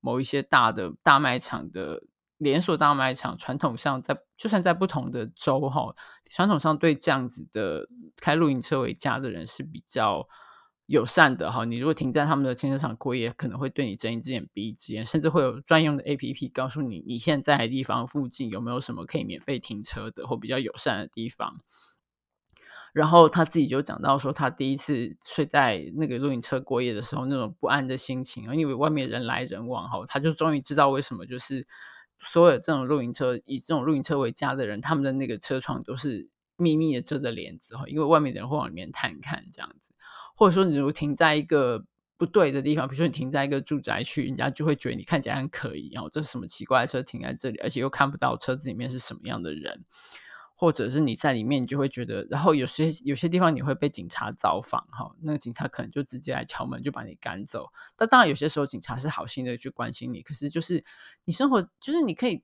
[0.00, 2.02] 某一些大的大卖场的。
[2.38, 5.94] 连锁大卖场传统上在就算在不同的州哈，
[6.30, 7.88] 传统上对这样子的
[8.20, 10.26] 开露营车为家的人是比较
[10.86, 11.64] 友善的哈。
[11.64, 21.60] 你如果停在他们的停车场过夜，可能会对你睁一只眼闭一只眼，甚至会有专用的 APP 告诉你你现在的地方附近有没有什么可以免费停车的或比较友善的地方。
[22.92, 31.64] 然后他自己就讲到说，他第一次睡在那个露营车过夜的时候，那种不安的心情，因为外面人来人往哈，他就终于知道为什么就是。
[32.26, 39.92] 所有这种露营车以这种露营车为家的人，他们的那个车窗都是密密的遮着帘子哈，因为外面的人会往里面探看这样子。
[40.36, 41.84] 或者说，你如果停在一个
[42.16, 49.84] 不对的地方，比如说你停在一个住宅区，人家就会觉得你看起来很可疑，然后这是什么奇怪的车停在这里，而且又看不到车子里面是什么样的人。
[50.54, 57.68] 或者是你在里面，你就会觉得，然后有些有些地方你会被警察找访，哈，那个警察可能就直接来敲门，就把你赶走。
[57.96, 60.84] 但当然，有些时候警察是好心的去关心你，可是就是
[61.24, 62.42] 你生活，就是你可以，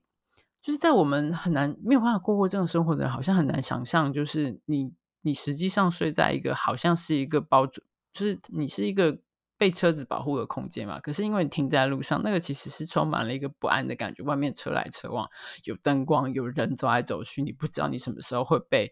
[0.61, 4.91] 就是在我们很难没有办法过过这种生活的人，好像很难想象，就是你
[5.21, 7.81] 你实际上睡在一个好像是一个包住，
[8.13, 9.19] 就是你是一个。
[9.61, 14.23] 被车子保护的空间嘛，可是因为你停在路上，那个其实是充满了一个不安的感觉。
[14.23, 15.29] 外面车来车往，
[15.65, 18.91] 有灯光，有人走来走去，你不知道你什么时候会被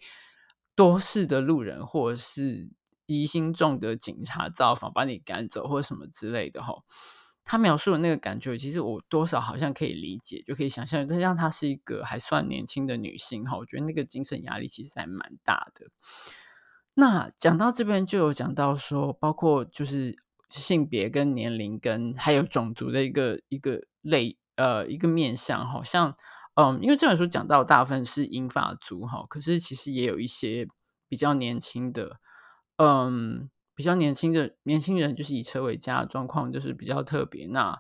[0.76, 2.70] 多事的路人或是
[3.08, 6.62] 疑心重的警察造访，把你赶走或者什么之类的。
[6.62, 6.84] 吼，
[7.44, 15.88] 他描述的那个感觉，其实我多少好像可以理解，就可以想象，但让她是一个还算年轻的女性，哈，我觉得那个精神压力其实还蛮大的。
[16.94, 20.16] 那讲到这边就有讲到说，包括就是。
[20.50, 26.16] 性别跟年龄跟还有种族的一个一个类呃一个面向，好像
[26.56, 30.68] 嗯，因为这本书讲到大部分是英法族哈，可是其实也有一些
[31.08, 32.20] 比较年轻的，
[32.78, 37.46] 嗯，比较年轻的年轻人就是以车为家的状况就是比较特别。
[37.48, 37.80] 那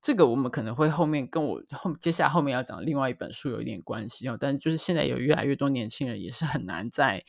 [0.00, 7.24] 这个我们可能会后面跟我后接下来后面要讲另外一本书有一点关系哦，但是就是现在有越来越多年轻人也是很难在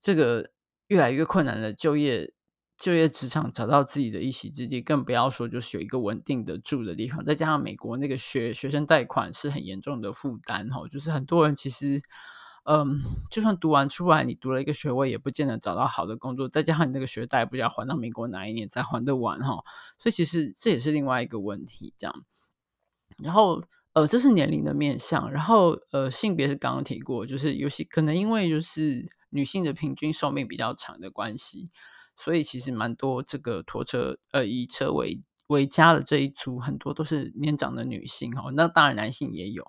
[0.00, 0.50] 这个
[0.86, 2.32] 越来越困难的就业。
[2.78, 7.24] 就业职场找到自己的一席之地，更不要说就是有一个稳定的住的地方。
[7.24, 12.00] 再加上美国那个学学生贷款是很严重的负担哈，就是很多人其实，
[12.64, 13.00] 嗯，
[13.32, 16.48] 就算读完出来，你读了一个学位，也不见得找到好的工作。
[16.48, 19.64] 再加上你那个学贷不知道还到美国哪一年才还得完哈，
[19.98, 21.92] 所以其实这也是另外一个问题。
[21.98, 22.24] 这样，
[23.20, 23.60] 然后
[23.94, 31.70] 呃，这是年龄的面向，然后呃，性别是刚刚提过，就是有些可能因为就是女性的平均寿命比较长的关系。
[32.18, 38.50] 所以其实蛮多这个拖车呃以车为为家的这一组，很多都是年长的女性哈。
[38.54, 39.64] 那当然男性也有，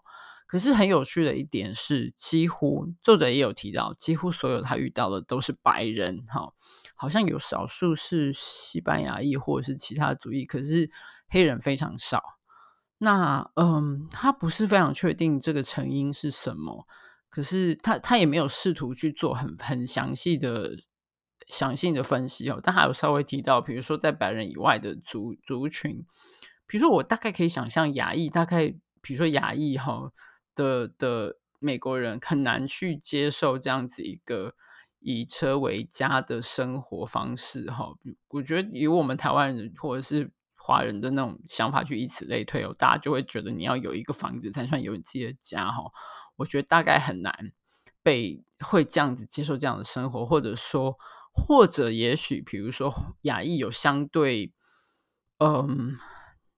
[0.48, 6.52] 可是很有趣的一点是，几乎作者也有提到，几乎所有他遇到的都是白人哈，
[6.96, 10.90] 好像有少数是西班牙裔或者是其他族裔，可是
[11.30, 12.22] 黑人非常少。
[12.98, 16.86] 那嗯，他不是非常确定这个成因是什么，
[17.30, 20.72] 可是他他也没有试图去做很很详细的。
[21.50, 26.06] 详细的分析哦，但还有稍微提到，比如说在白人以外的族族群，
[26.68, 28.68] 比如说我大概可以想象亚裔，大概
[29.02, 30.12] 比如说亚裔哈
[30.54, 34.54] 的的美国人很难去接受这样子一个
[35.00, 37.96] 以车为家的生活方式哈。
[38.28, 45.82] 我觉得以我们台湾人或者是华人的那种想法去以此类推哦，大家就会觉得你要有一个房子才算有你自己的家哈。
[46.36, 47.34] 我觉得大概很难
[48.04, 50.96] 被会这样子接受这样的生活，或者说。
[51.48, 54.54] 或者也许，比如说亚裔有相对，
[55.40, 55.98] 嗯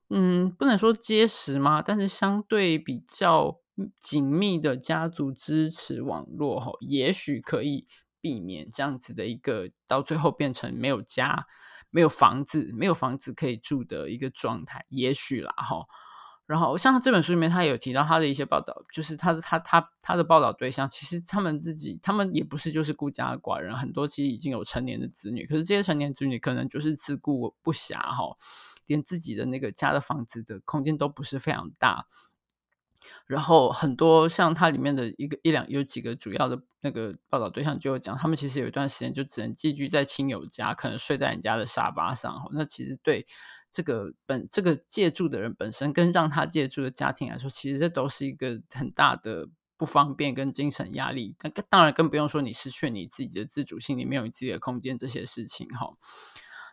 [0.09, 1.81] 嗯，不能说结实吗？
[1.81, 3.59] 但是相对比较
[3.99, 7.87] 紧密的家族支持网络，哈，也许可以
[8.19, 11.45] 避免这样子的一个到最后变成没有家、
[11.89, 15.85] 没有房子、没有房子可以住的一个状态，也许啦，哈。
[16.51, 28.35] 然后，像这本书里面，他有提到他的一些报道，就是他的他他他的报道对象，其实他们自己，他们也不是就是孤家寡人，很多其实已经有成年的子女，可是这些成年子女可能就是自顾不暇哈，
[28.85, 32.07] 连自己的那个家的房子的空间都不是非常大。
[33.27, 42.49] 然后很多像他里面的一个一两有几个主要的那个报道对象就有讲，他们其实有一段时间就只能寄居在亲友家，可能睡在人家的沙发上。
[42.51, 43.25] 那其实对。
[43.71, 49.47] 这个本这个借住的人本身跟让他借住的家庭来说，其实这都是一个很大的
[49.77, 51.35] 不方便跟精神压力。
[51.41, 55.93] 那当然更不用说你失去你自己的自主性，你没有你自己的空间这些事情哈。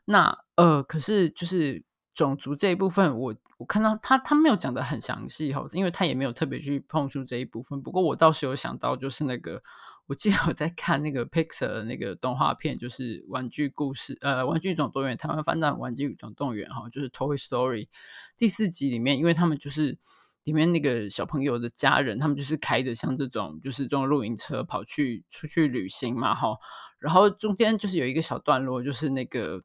[0.06, 7.80] 那呃，可是就是种族这一部分，我我看到他他没有讲得很详细哈，因为他也没有特别去碰触这一部分。
[7.80, 9.62] 不过我倒是有想到，就是那个。
[10.08, 17.88] 我记得我在看那个 Pixar 的那个动画片，就是《玩具故事》呃，《玩具总动员》台湾翻到《玩具总动员》哈，就是 Toy Story
[18.36, 19.96] 第四集里面，因为他们就是
[20.44, 26.56] 里面那个小朋友的家人，他们就是开着像这种就是这种露营车跑去出去旅行嘛哈，
[26.98, 29.62] 然后中间就是有一个小段落，就是那个。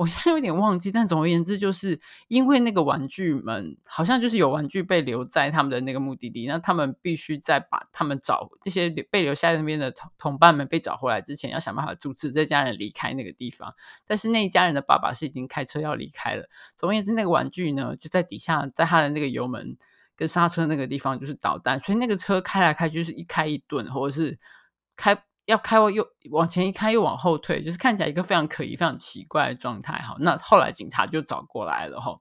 [0.00, 13.74] 我现在有点忘记，但总而言之，就是因为那个玩具们好像就是有玩具被留在他们的那个目的地，那他们必须在把他们找这些被留下那边的同同伴们被找回来之前，要想办法阻止这家人离开那个地方。
[14.06, 16.48] 但是那一家人的爸爸是已经开车要离开了。
[16.78, 19.76] 总而言之，那个玩具呢就在底下，在他的那个油门
[20.16, 24.38] 跟刹车那个地方就是导弹，所以那个车开来开去就是一开一顿，或者是
[24.96, 29.98] 开要开又往前一开又往后退，就是看起来一个非常可疑、非常奇怪的状态。
[29.98, 32.18] 哈，那后来警察就找过来了哈，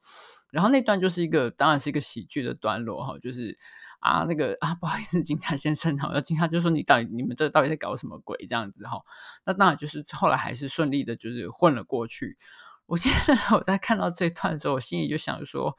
[0.51, 3.57] 然后那段就是一个当然是一个喜剧的段落哈，就是。
[4.01, 9.01] 啊，那个啊，不好意思，警察先生，好，那警察就说你到底你们这到底在搞什么鬼这样子哈？
[9.43, 12.37] 那当然就是后来还是顺利的，就是混了过去。
[12.85, 15.77] 我记得那时候我在看到这段的时候，我心里就想说，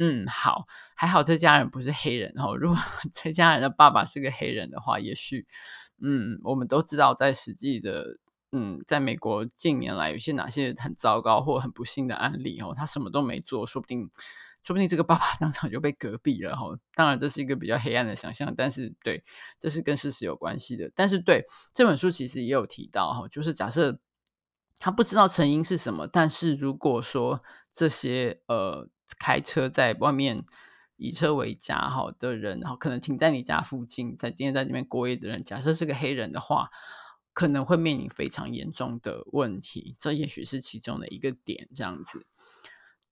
[0.00, 0.66] 嗯，好，
[0.96, 2.52] 还好这家人不是黑人哈。
[2.56, 2.76] 如果
[3.14, 5.46] 这家人的爸爸是个黑人的话，也许，
[6.02, 8.18] 嗯，我们都知道在实际的，
[8.50, 14.10] 嗯，在美国近年来有些哪些很糟糕或很不幸的案例哦，他什么都没做，说不定。
[14.64, 19.24] 说不定这个爸爸 当场就被隔壁了哈，当然这是一个比较黑暗的想象，但是对，
[19.58, 20.88] 这是跟事实有关系的。
[20.94, 21.44] 但是对
[21.74, 23.98] 这本书其实也有提到哈，就是假设
[24.78, 27.40] 他不知道成因是什么，但是如果说
[27.72, 28.88] 这些呃
[29.18, 30.44] 开车在外面
[31.02, 36.68] 以车为家好的人，然后可能停在你家附近，在今天在这边过夜的人，假设是个黑人的话，
[37.32, 42.24] 可能会面临非常严重的问题，这也许是其中的一个点，这样子。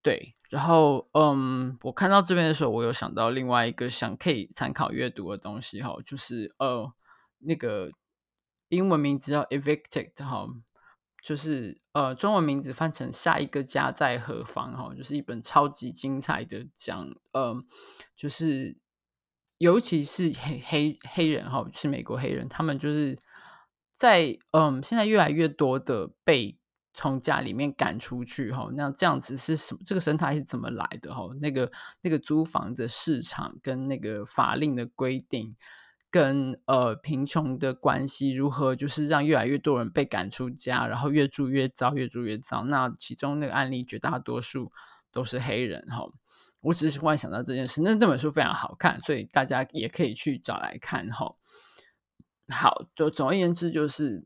[0.02, 6.92] 对，然后嗯，我看到这边的时候，我有想到另外一个想可以参考阅读的东西哈，就是呃
[7.40, 7.90] 那个
[8.68, 10.46] 英文名字叫 Evicted 哈，
[11.22, 17.64] 就是呃中文名字翻成下一个家在何方哈，就是一本超级精彩的讲，嗯，
[18.16, 18.76] 就是
[19.58, 23.18] 尤其是黑黑黑人哈，是美国黑人，他们就是
[23.96, 26.56] 在嗯现在越来越多的被。
[26.92, 29.80] 从家里面赶出去哈，那这样子是什么？
[29.86, 31.22] 这个生态是怎么来的哈？
[31.40, 31.70] 那个
[32.02, 35.56] 那个租房的市场跟那个法令的规定，
[36.10, 38.74] 跟呃贫穷的关系如何？
[38.74, 42.64] 就是让越来越多人被赶出家，然后越住越糟，越住越糟。
[42.64, 44.72] 那其中那个案例绝大多数
[45.12, 46.04] 都是黑人哈。
[46.62, 51.34] 我只是忽然想到这件事，那这本书非常好看，所以大家也可以去找来看哈。
[52.48, 54.24] 好，就总而言之就是。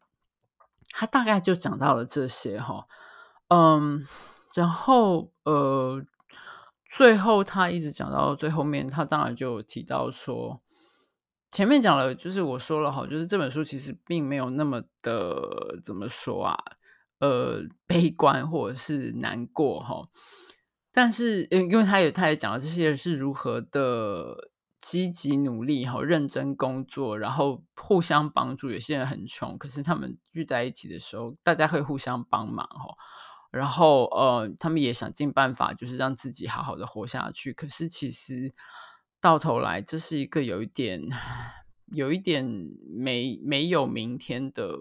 [0.96, 2.86] 他大概就讲到了这些哈，
[3.48, 4.06] 嗯，
[4.54, 6.00] 然后呃，
[6.88, 10.60] 最后他一直讲到最后面，他当然就提到说，
[11.54, 16.56] 前面讲了，就是我说了哈，就是这本书其实并没有那么的怎么说啊，
[17.20, 20.08] 呃，悲观或者是难过哈，
[20.92, 24.50] 但是因因为他也他也讲了这些人是如何的。
[24.84, 28.70] 积极努力，哈，认真工作，然后互相帮助。
[28.70, 32.94] 有些人很穷，可是他们聚在一起的时候，大家会互相帮忙，哈。
[33.50, 37.50] 然后，呃，他们也想尽办法，就是让自己好好的活下去。
[37.54, 38.52] 可是，其实
[39.24, 41.00] 到头来，这是一个有一点、
[41.94, 42.44] 有一点
[42.94, 44.76] 没没有明天的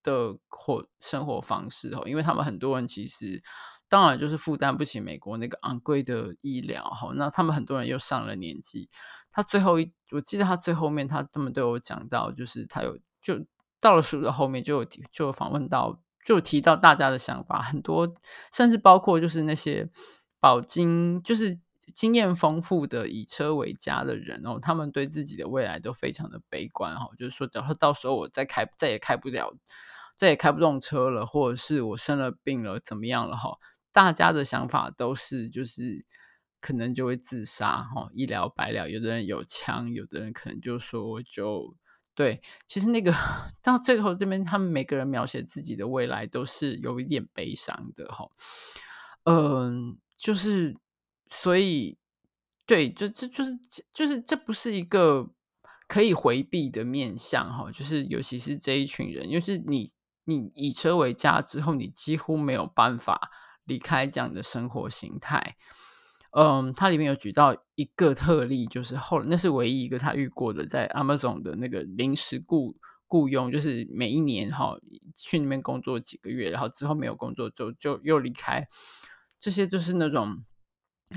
[0.00, 2.04] 的活生活方式，哈。
[2.06, 3.42] 因为他们很多人其实。
[3.88, 7.10] 当然，就是负担不起美国那个昂贵的医疗哈。
[7.16, 8.88] 那他们很多人又上了年纪。
[9.32, 13.44] 他最后一，我记得他最后面，他他们都有讲到，就是他有就
[13.80, 18.14] 到了书的后面就有就有访问到，就提到大家的想法，很多
[18.52, 19.90] 甚至包括就是那些
[20.38, 21.58] 饱经就是
[21.94, 27.10] 经验丰富的以车为家的人哦，他们对自己的未来都非常的悲观哈。
[27.18, 29.54] 就是说，假如到时候我再开再也开不了，
[30.16, 33.58] 再也开不动车了，或者是我生了病了，怎么样了哈？
[33.92, 36.04] 大家的想法都是，就是
[36.60, 38.88] 可能就会自杀，哈，一了百了。
[38.88, 41.74] 有的人有枪，有的人可能就说就
[42.14, 42.40] 对。
[42.66, 43.12] 其实那个
[43.62, 48.28] 到最后这边，他们每个人描写自己的未来都是有一点悲伤的，哈。
[49.24, 50.76] 嗯，就是
[51.30, 51.96] 所以
[52.66, 53.58] 对，就这就是
[53.94, 55.30] 就是这不是一个
[55.88, 57.70] 可以回避的面向，哈。
[57.70, 59.88] 就是尤其是这一群人，就是你
[60.24, 63.30] 你以车为家之后，你几乎没有办法。
[63.66, 65.54] 离开这样的生活形态，
[66.36, 72.74] 嗯，它里面有举到一个特例，就是后那是唯一一个他遇过的，在 Amazon 的那个临时雇
[73.06, 74.76] 雇佣，就是每一年哈
[75.14, 78.66] 去那边工作几个月，然后之后没有工作就就又离开，
[79.38, 80.42] 这些就是那种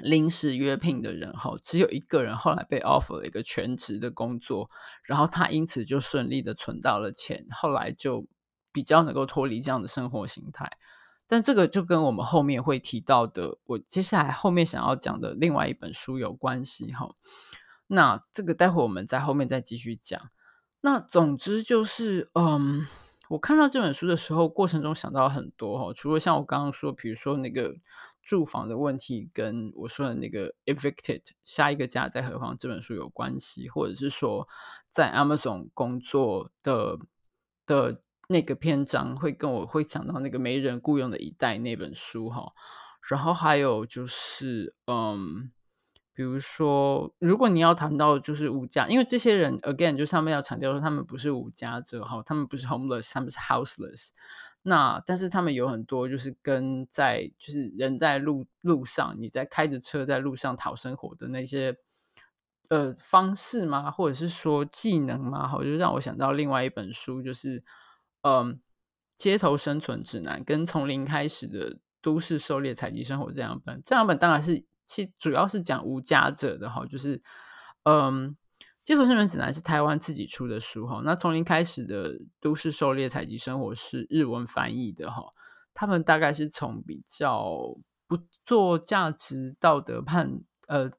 [0.01, 4.69] 临时约聘的人哈，只有一个人后来被 offer 了一个全职的工作，
[5.03, 8.25] 然后他因此就顺利的存到了钱，后来就
[8.71, 10.77] 比较能够脱离这样的生活形态。
[11.25, 17.13] 但这个就跟我们后面会提到的，我接下来后面想要讲的另外一本书有关系哈。
[17.87, 20.19] 那这个待会我们在后面再继续讲。
[20.81, 22.85] 那总之就是，嗯，
[23.29, 25.93] 我看到这本书的时候，过程中想到很多哈。
[25.93, 27.73] 除了像我刚刚说，比如说那个
[28.23, 34.47] 住房的问题，跟我说的那个 Evicted 下一个家在何方这本书有关系，或者是说
[34.89, 36.97] 在 Amazon 工作的
[37.67, 38.01] 的。
[38.29, 42.49] 那个篇章会跟我会讲到那个没人雇佣的一代那本书哈，
[43.09, 45.51] 然后还有就是嗯，
[46.13, 54.11] 比如说，如果你要谈到就是无家，因为这些人 again 就上面要强调说他们不是无家者哈，他们不是 homeless，他们是 houseless。
[54.63, 61.77] 那但是他们有很多就是跟在就是人在路路上，你在开着车在路上讨生活的那些
[62.69, 63.91] 呃方式吗？
[63.91, 65.47] 或者是说技能吗？
[65.47, 67.63] 好，就让我想到另外一本书，就是
[68.21, 68.59] 嗯、
[69.17, 74.65] 街头生存指南跟从零开始的都市狩猎采集生活这两本，这两本当然是。
[74.85, 77.19] 其主要是讲无家者的哈，就是
[77.83, 78.35] 嗯，
[78.83, 81.01] 街头生存指南是台湾自己出的书哈。
[81.05, 85.23] 那从零开始的都市狩猎采集生活是日文翻译的哈。
[85.73, 87.75] 他们大概是从比较
[88.07, 90.91] 不做价值道德判呃，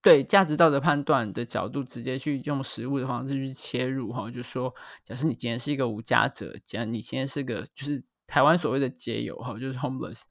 [0.00, 4.30] 对价值道德判断的角度，直接去用实物的方式去切入哈。
[4.30, 10.22] 就说，假设你今天是一个无家者，假如你现在是个就是台湾所谓的街友哈，就是 homeless。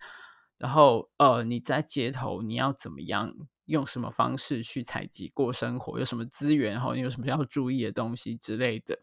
[0.58, 3.32] 然后，呃，你在街头，你要怎么样
[3.68, 5.98] 用什么方式去采集过生活？
[5.98, 6.78] 有什么资源？
[6.82, 9.00] 哈，你有什么要注意的东西之类的？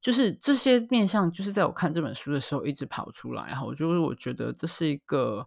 [0.00, 3.52] 就是这些面向，就是在我看这本书的时候一直跑出来。
[3.54, 5.46] 哈，我就是我觉得这是一个，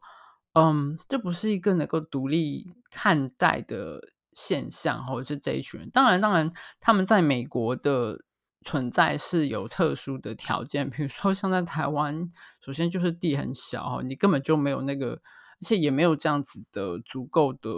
[0.53, 4.01] 嗯，这不是一个能够独立看待的
[4.33, 5.03] 现象。
[5.05, 8.21] 或者是这一群人，当然，当然，他们在美国的。
[8.63, 15.21] 存在是有特殊的条件，比如说像在台湾，首先就是地很小，你根本就没有那个，
[15.61, 17.69] 而且也没有这样子的足够的。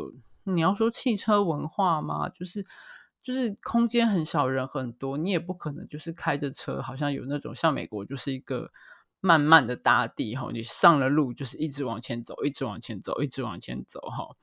[0.43, 2.65] 你要说汽车文化嘛，就是
[3.21, 8.71] 就是空间很小，人很多，你也不可能就是开着车，好像有那种像美国就是一个
[9.19, 14.35] 慢慢的大地哈，你上了路就是一直往前走，一直往前走，一直往前走哈，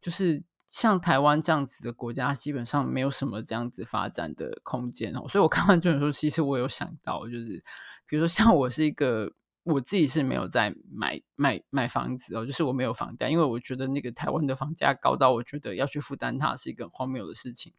[0.00, 0.44] 就是。
[0.74, 5.28] 像台湾这样子的国家，基本上没有什么这样子发展的空间哦。
[5.28, 7.62] 所以我看完这本书，其实我有想到，就是
[8.06, 9.30] 比如说像我是一个，
[9.64, 17.72] 我自己是没有在买买买房子哦，就是我没有房贷，因为我觉得那个台湾的房价高到我觉得要去负担它是一个荒谬的事情。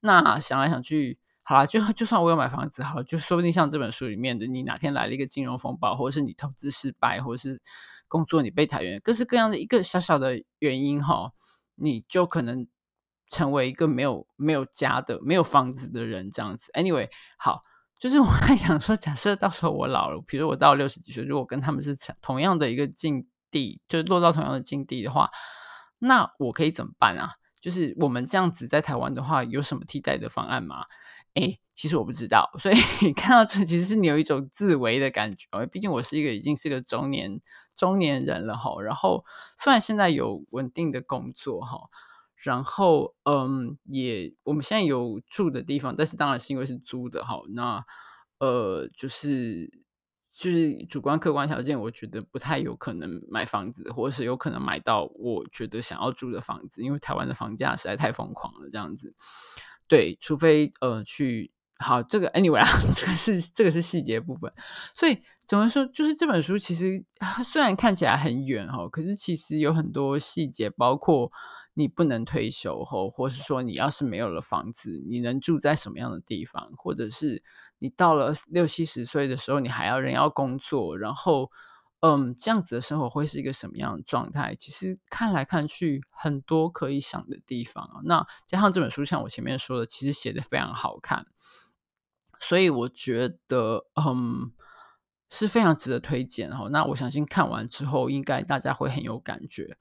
[0.00, 7.60] 那想来想去，好了，就就算我有买房子，好，就说不定像这本书里面的，你哪天来了一个金融风暴，或者是你投资失败，或者是
[8.06, 11.32] 工作你被裁员，各式各样的一个小小的原因哈。
[11.76, 12.68] 你就可能
[13.28, 16.70] 成为一个没有没有家的、没有房子的人，这样子。
[16.72, 17.64] Anyway，好，
[18.04, 25.30] 就是我在想说，假设到时候我老了，比如我到六十几岁，如果跟他们是同样的一个境地，就落到同样的境地的话，
[26.00, 27.32] 那我可以怎么办啊？
[27.62, 30.84] 就是我们这样子在台湾的话，有什么替代的方案吗？
[31.32, 32.50] 诶，其实我不知道。
[32.58, 32.74] 所以
[33.16, 35.46] 看到这，其实是你有一种自危的感觉。
[35.72, 37.40] 毕竟我是一个已经是个中年。
[37.74, 39.24] 中年人了哈，然后
[39.58, 41.88] 虽然现在有稳定的工作哈，
[42.44, 47.40] 然后嗯，也我们现在有住的地方，但是当然是因为是租的哈。
[47.54, 47.84] 那
[48.38, 49.70] 呃，就是
[50.34, 59.14] 就是主观客观条件，我觉得不太有可能买房子，或是有可能买到我觉得想要住的房子，因为台湾的房价实在太疯狂了，这样子。
[59.88, 61.50] 对，除非呃去。
[61.76, 64.50] 好，这个 anyway 啊， 这个是这个是细节部分，
[64.94, 67.04] 所以怎么说，就是这本书其实
[67.44, 71.32] 虽然看起来很远哈，可是其实有很多细节，包括
[71.74, 77.42] 你不能退休后，或是说你要是没有了房子，你能住在什么样的地方，或者是
[77.78, 81.50] 你到了六七十岁的时候，你还要人要工作，然后
[82.00, 84.54] 嗯，这样子的生活会是一个什么样的状态？
[84.54, 88.02] 其实看来看去，很多可以想的地方。
[88.04, 91.26] 那加上这本书，像我前面说的，其实写的非常好看。
[92.40, 94.52] 所以我觉得，嗯，
[95.30, 96.68] 是非常值得推荐哈。
[96.70, 99.78] 那我相信看完之后，应该大家会很有感觉。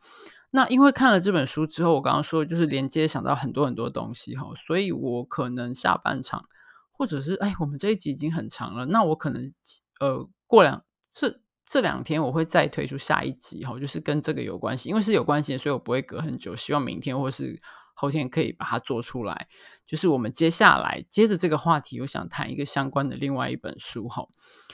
[0.56, 6.46] 那因为看了这本书之后，我刚刚说就是连接想到很多很多东西哈，所以我可能下半场，
[6.92, 9.52] 或者是哎，我们这一集已经很长了，那我可能
[10.00, 16.56] 呃过两这这两天我会再推出下一集哈，就是跟这个有关系，因为是有关系的，所以我不会隔很久。
[16.56, 17.62] 希望明天或是。
[17.96, 19.48] 后天可以把它做出来，
[19.86, 24.28] 就是我们接下来接着这个话题，我想谈一个相关的另外一本书哈。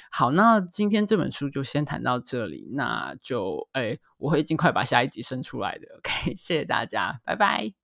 [0.09, 5.87] 好，那今天这本书就先谈到这里，那就诶，我会尽快把下一集生出来的。
[5.97, 7.78] OK，谢谢大家，拜拜。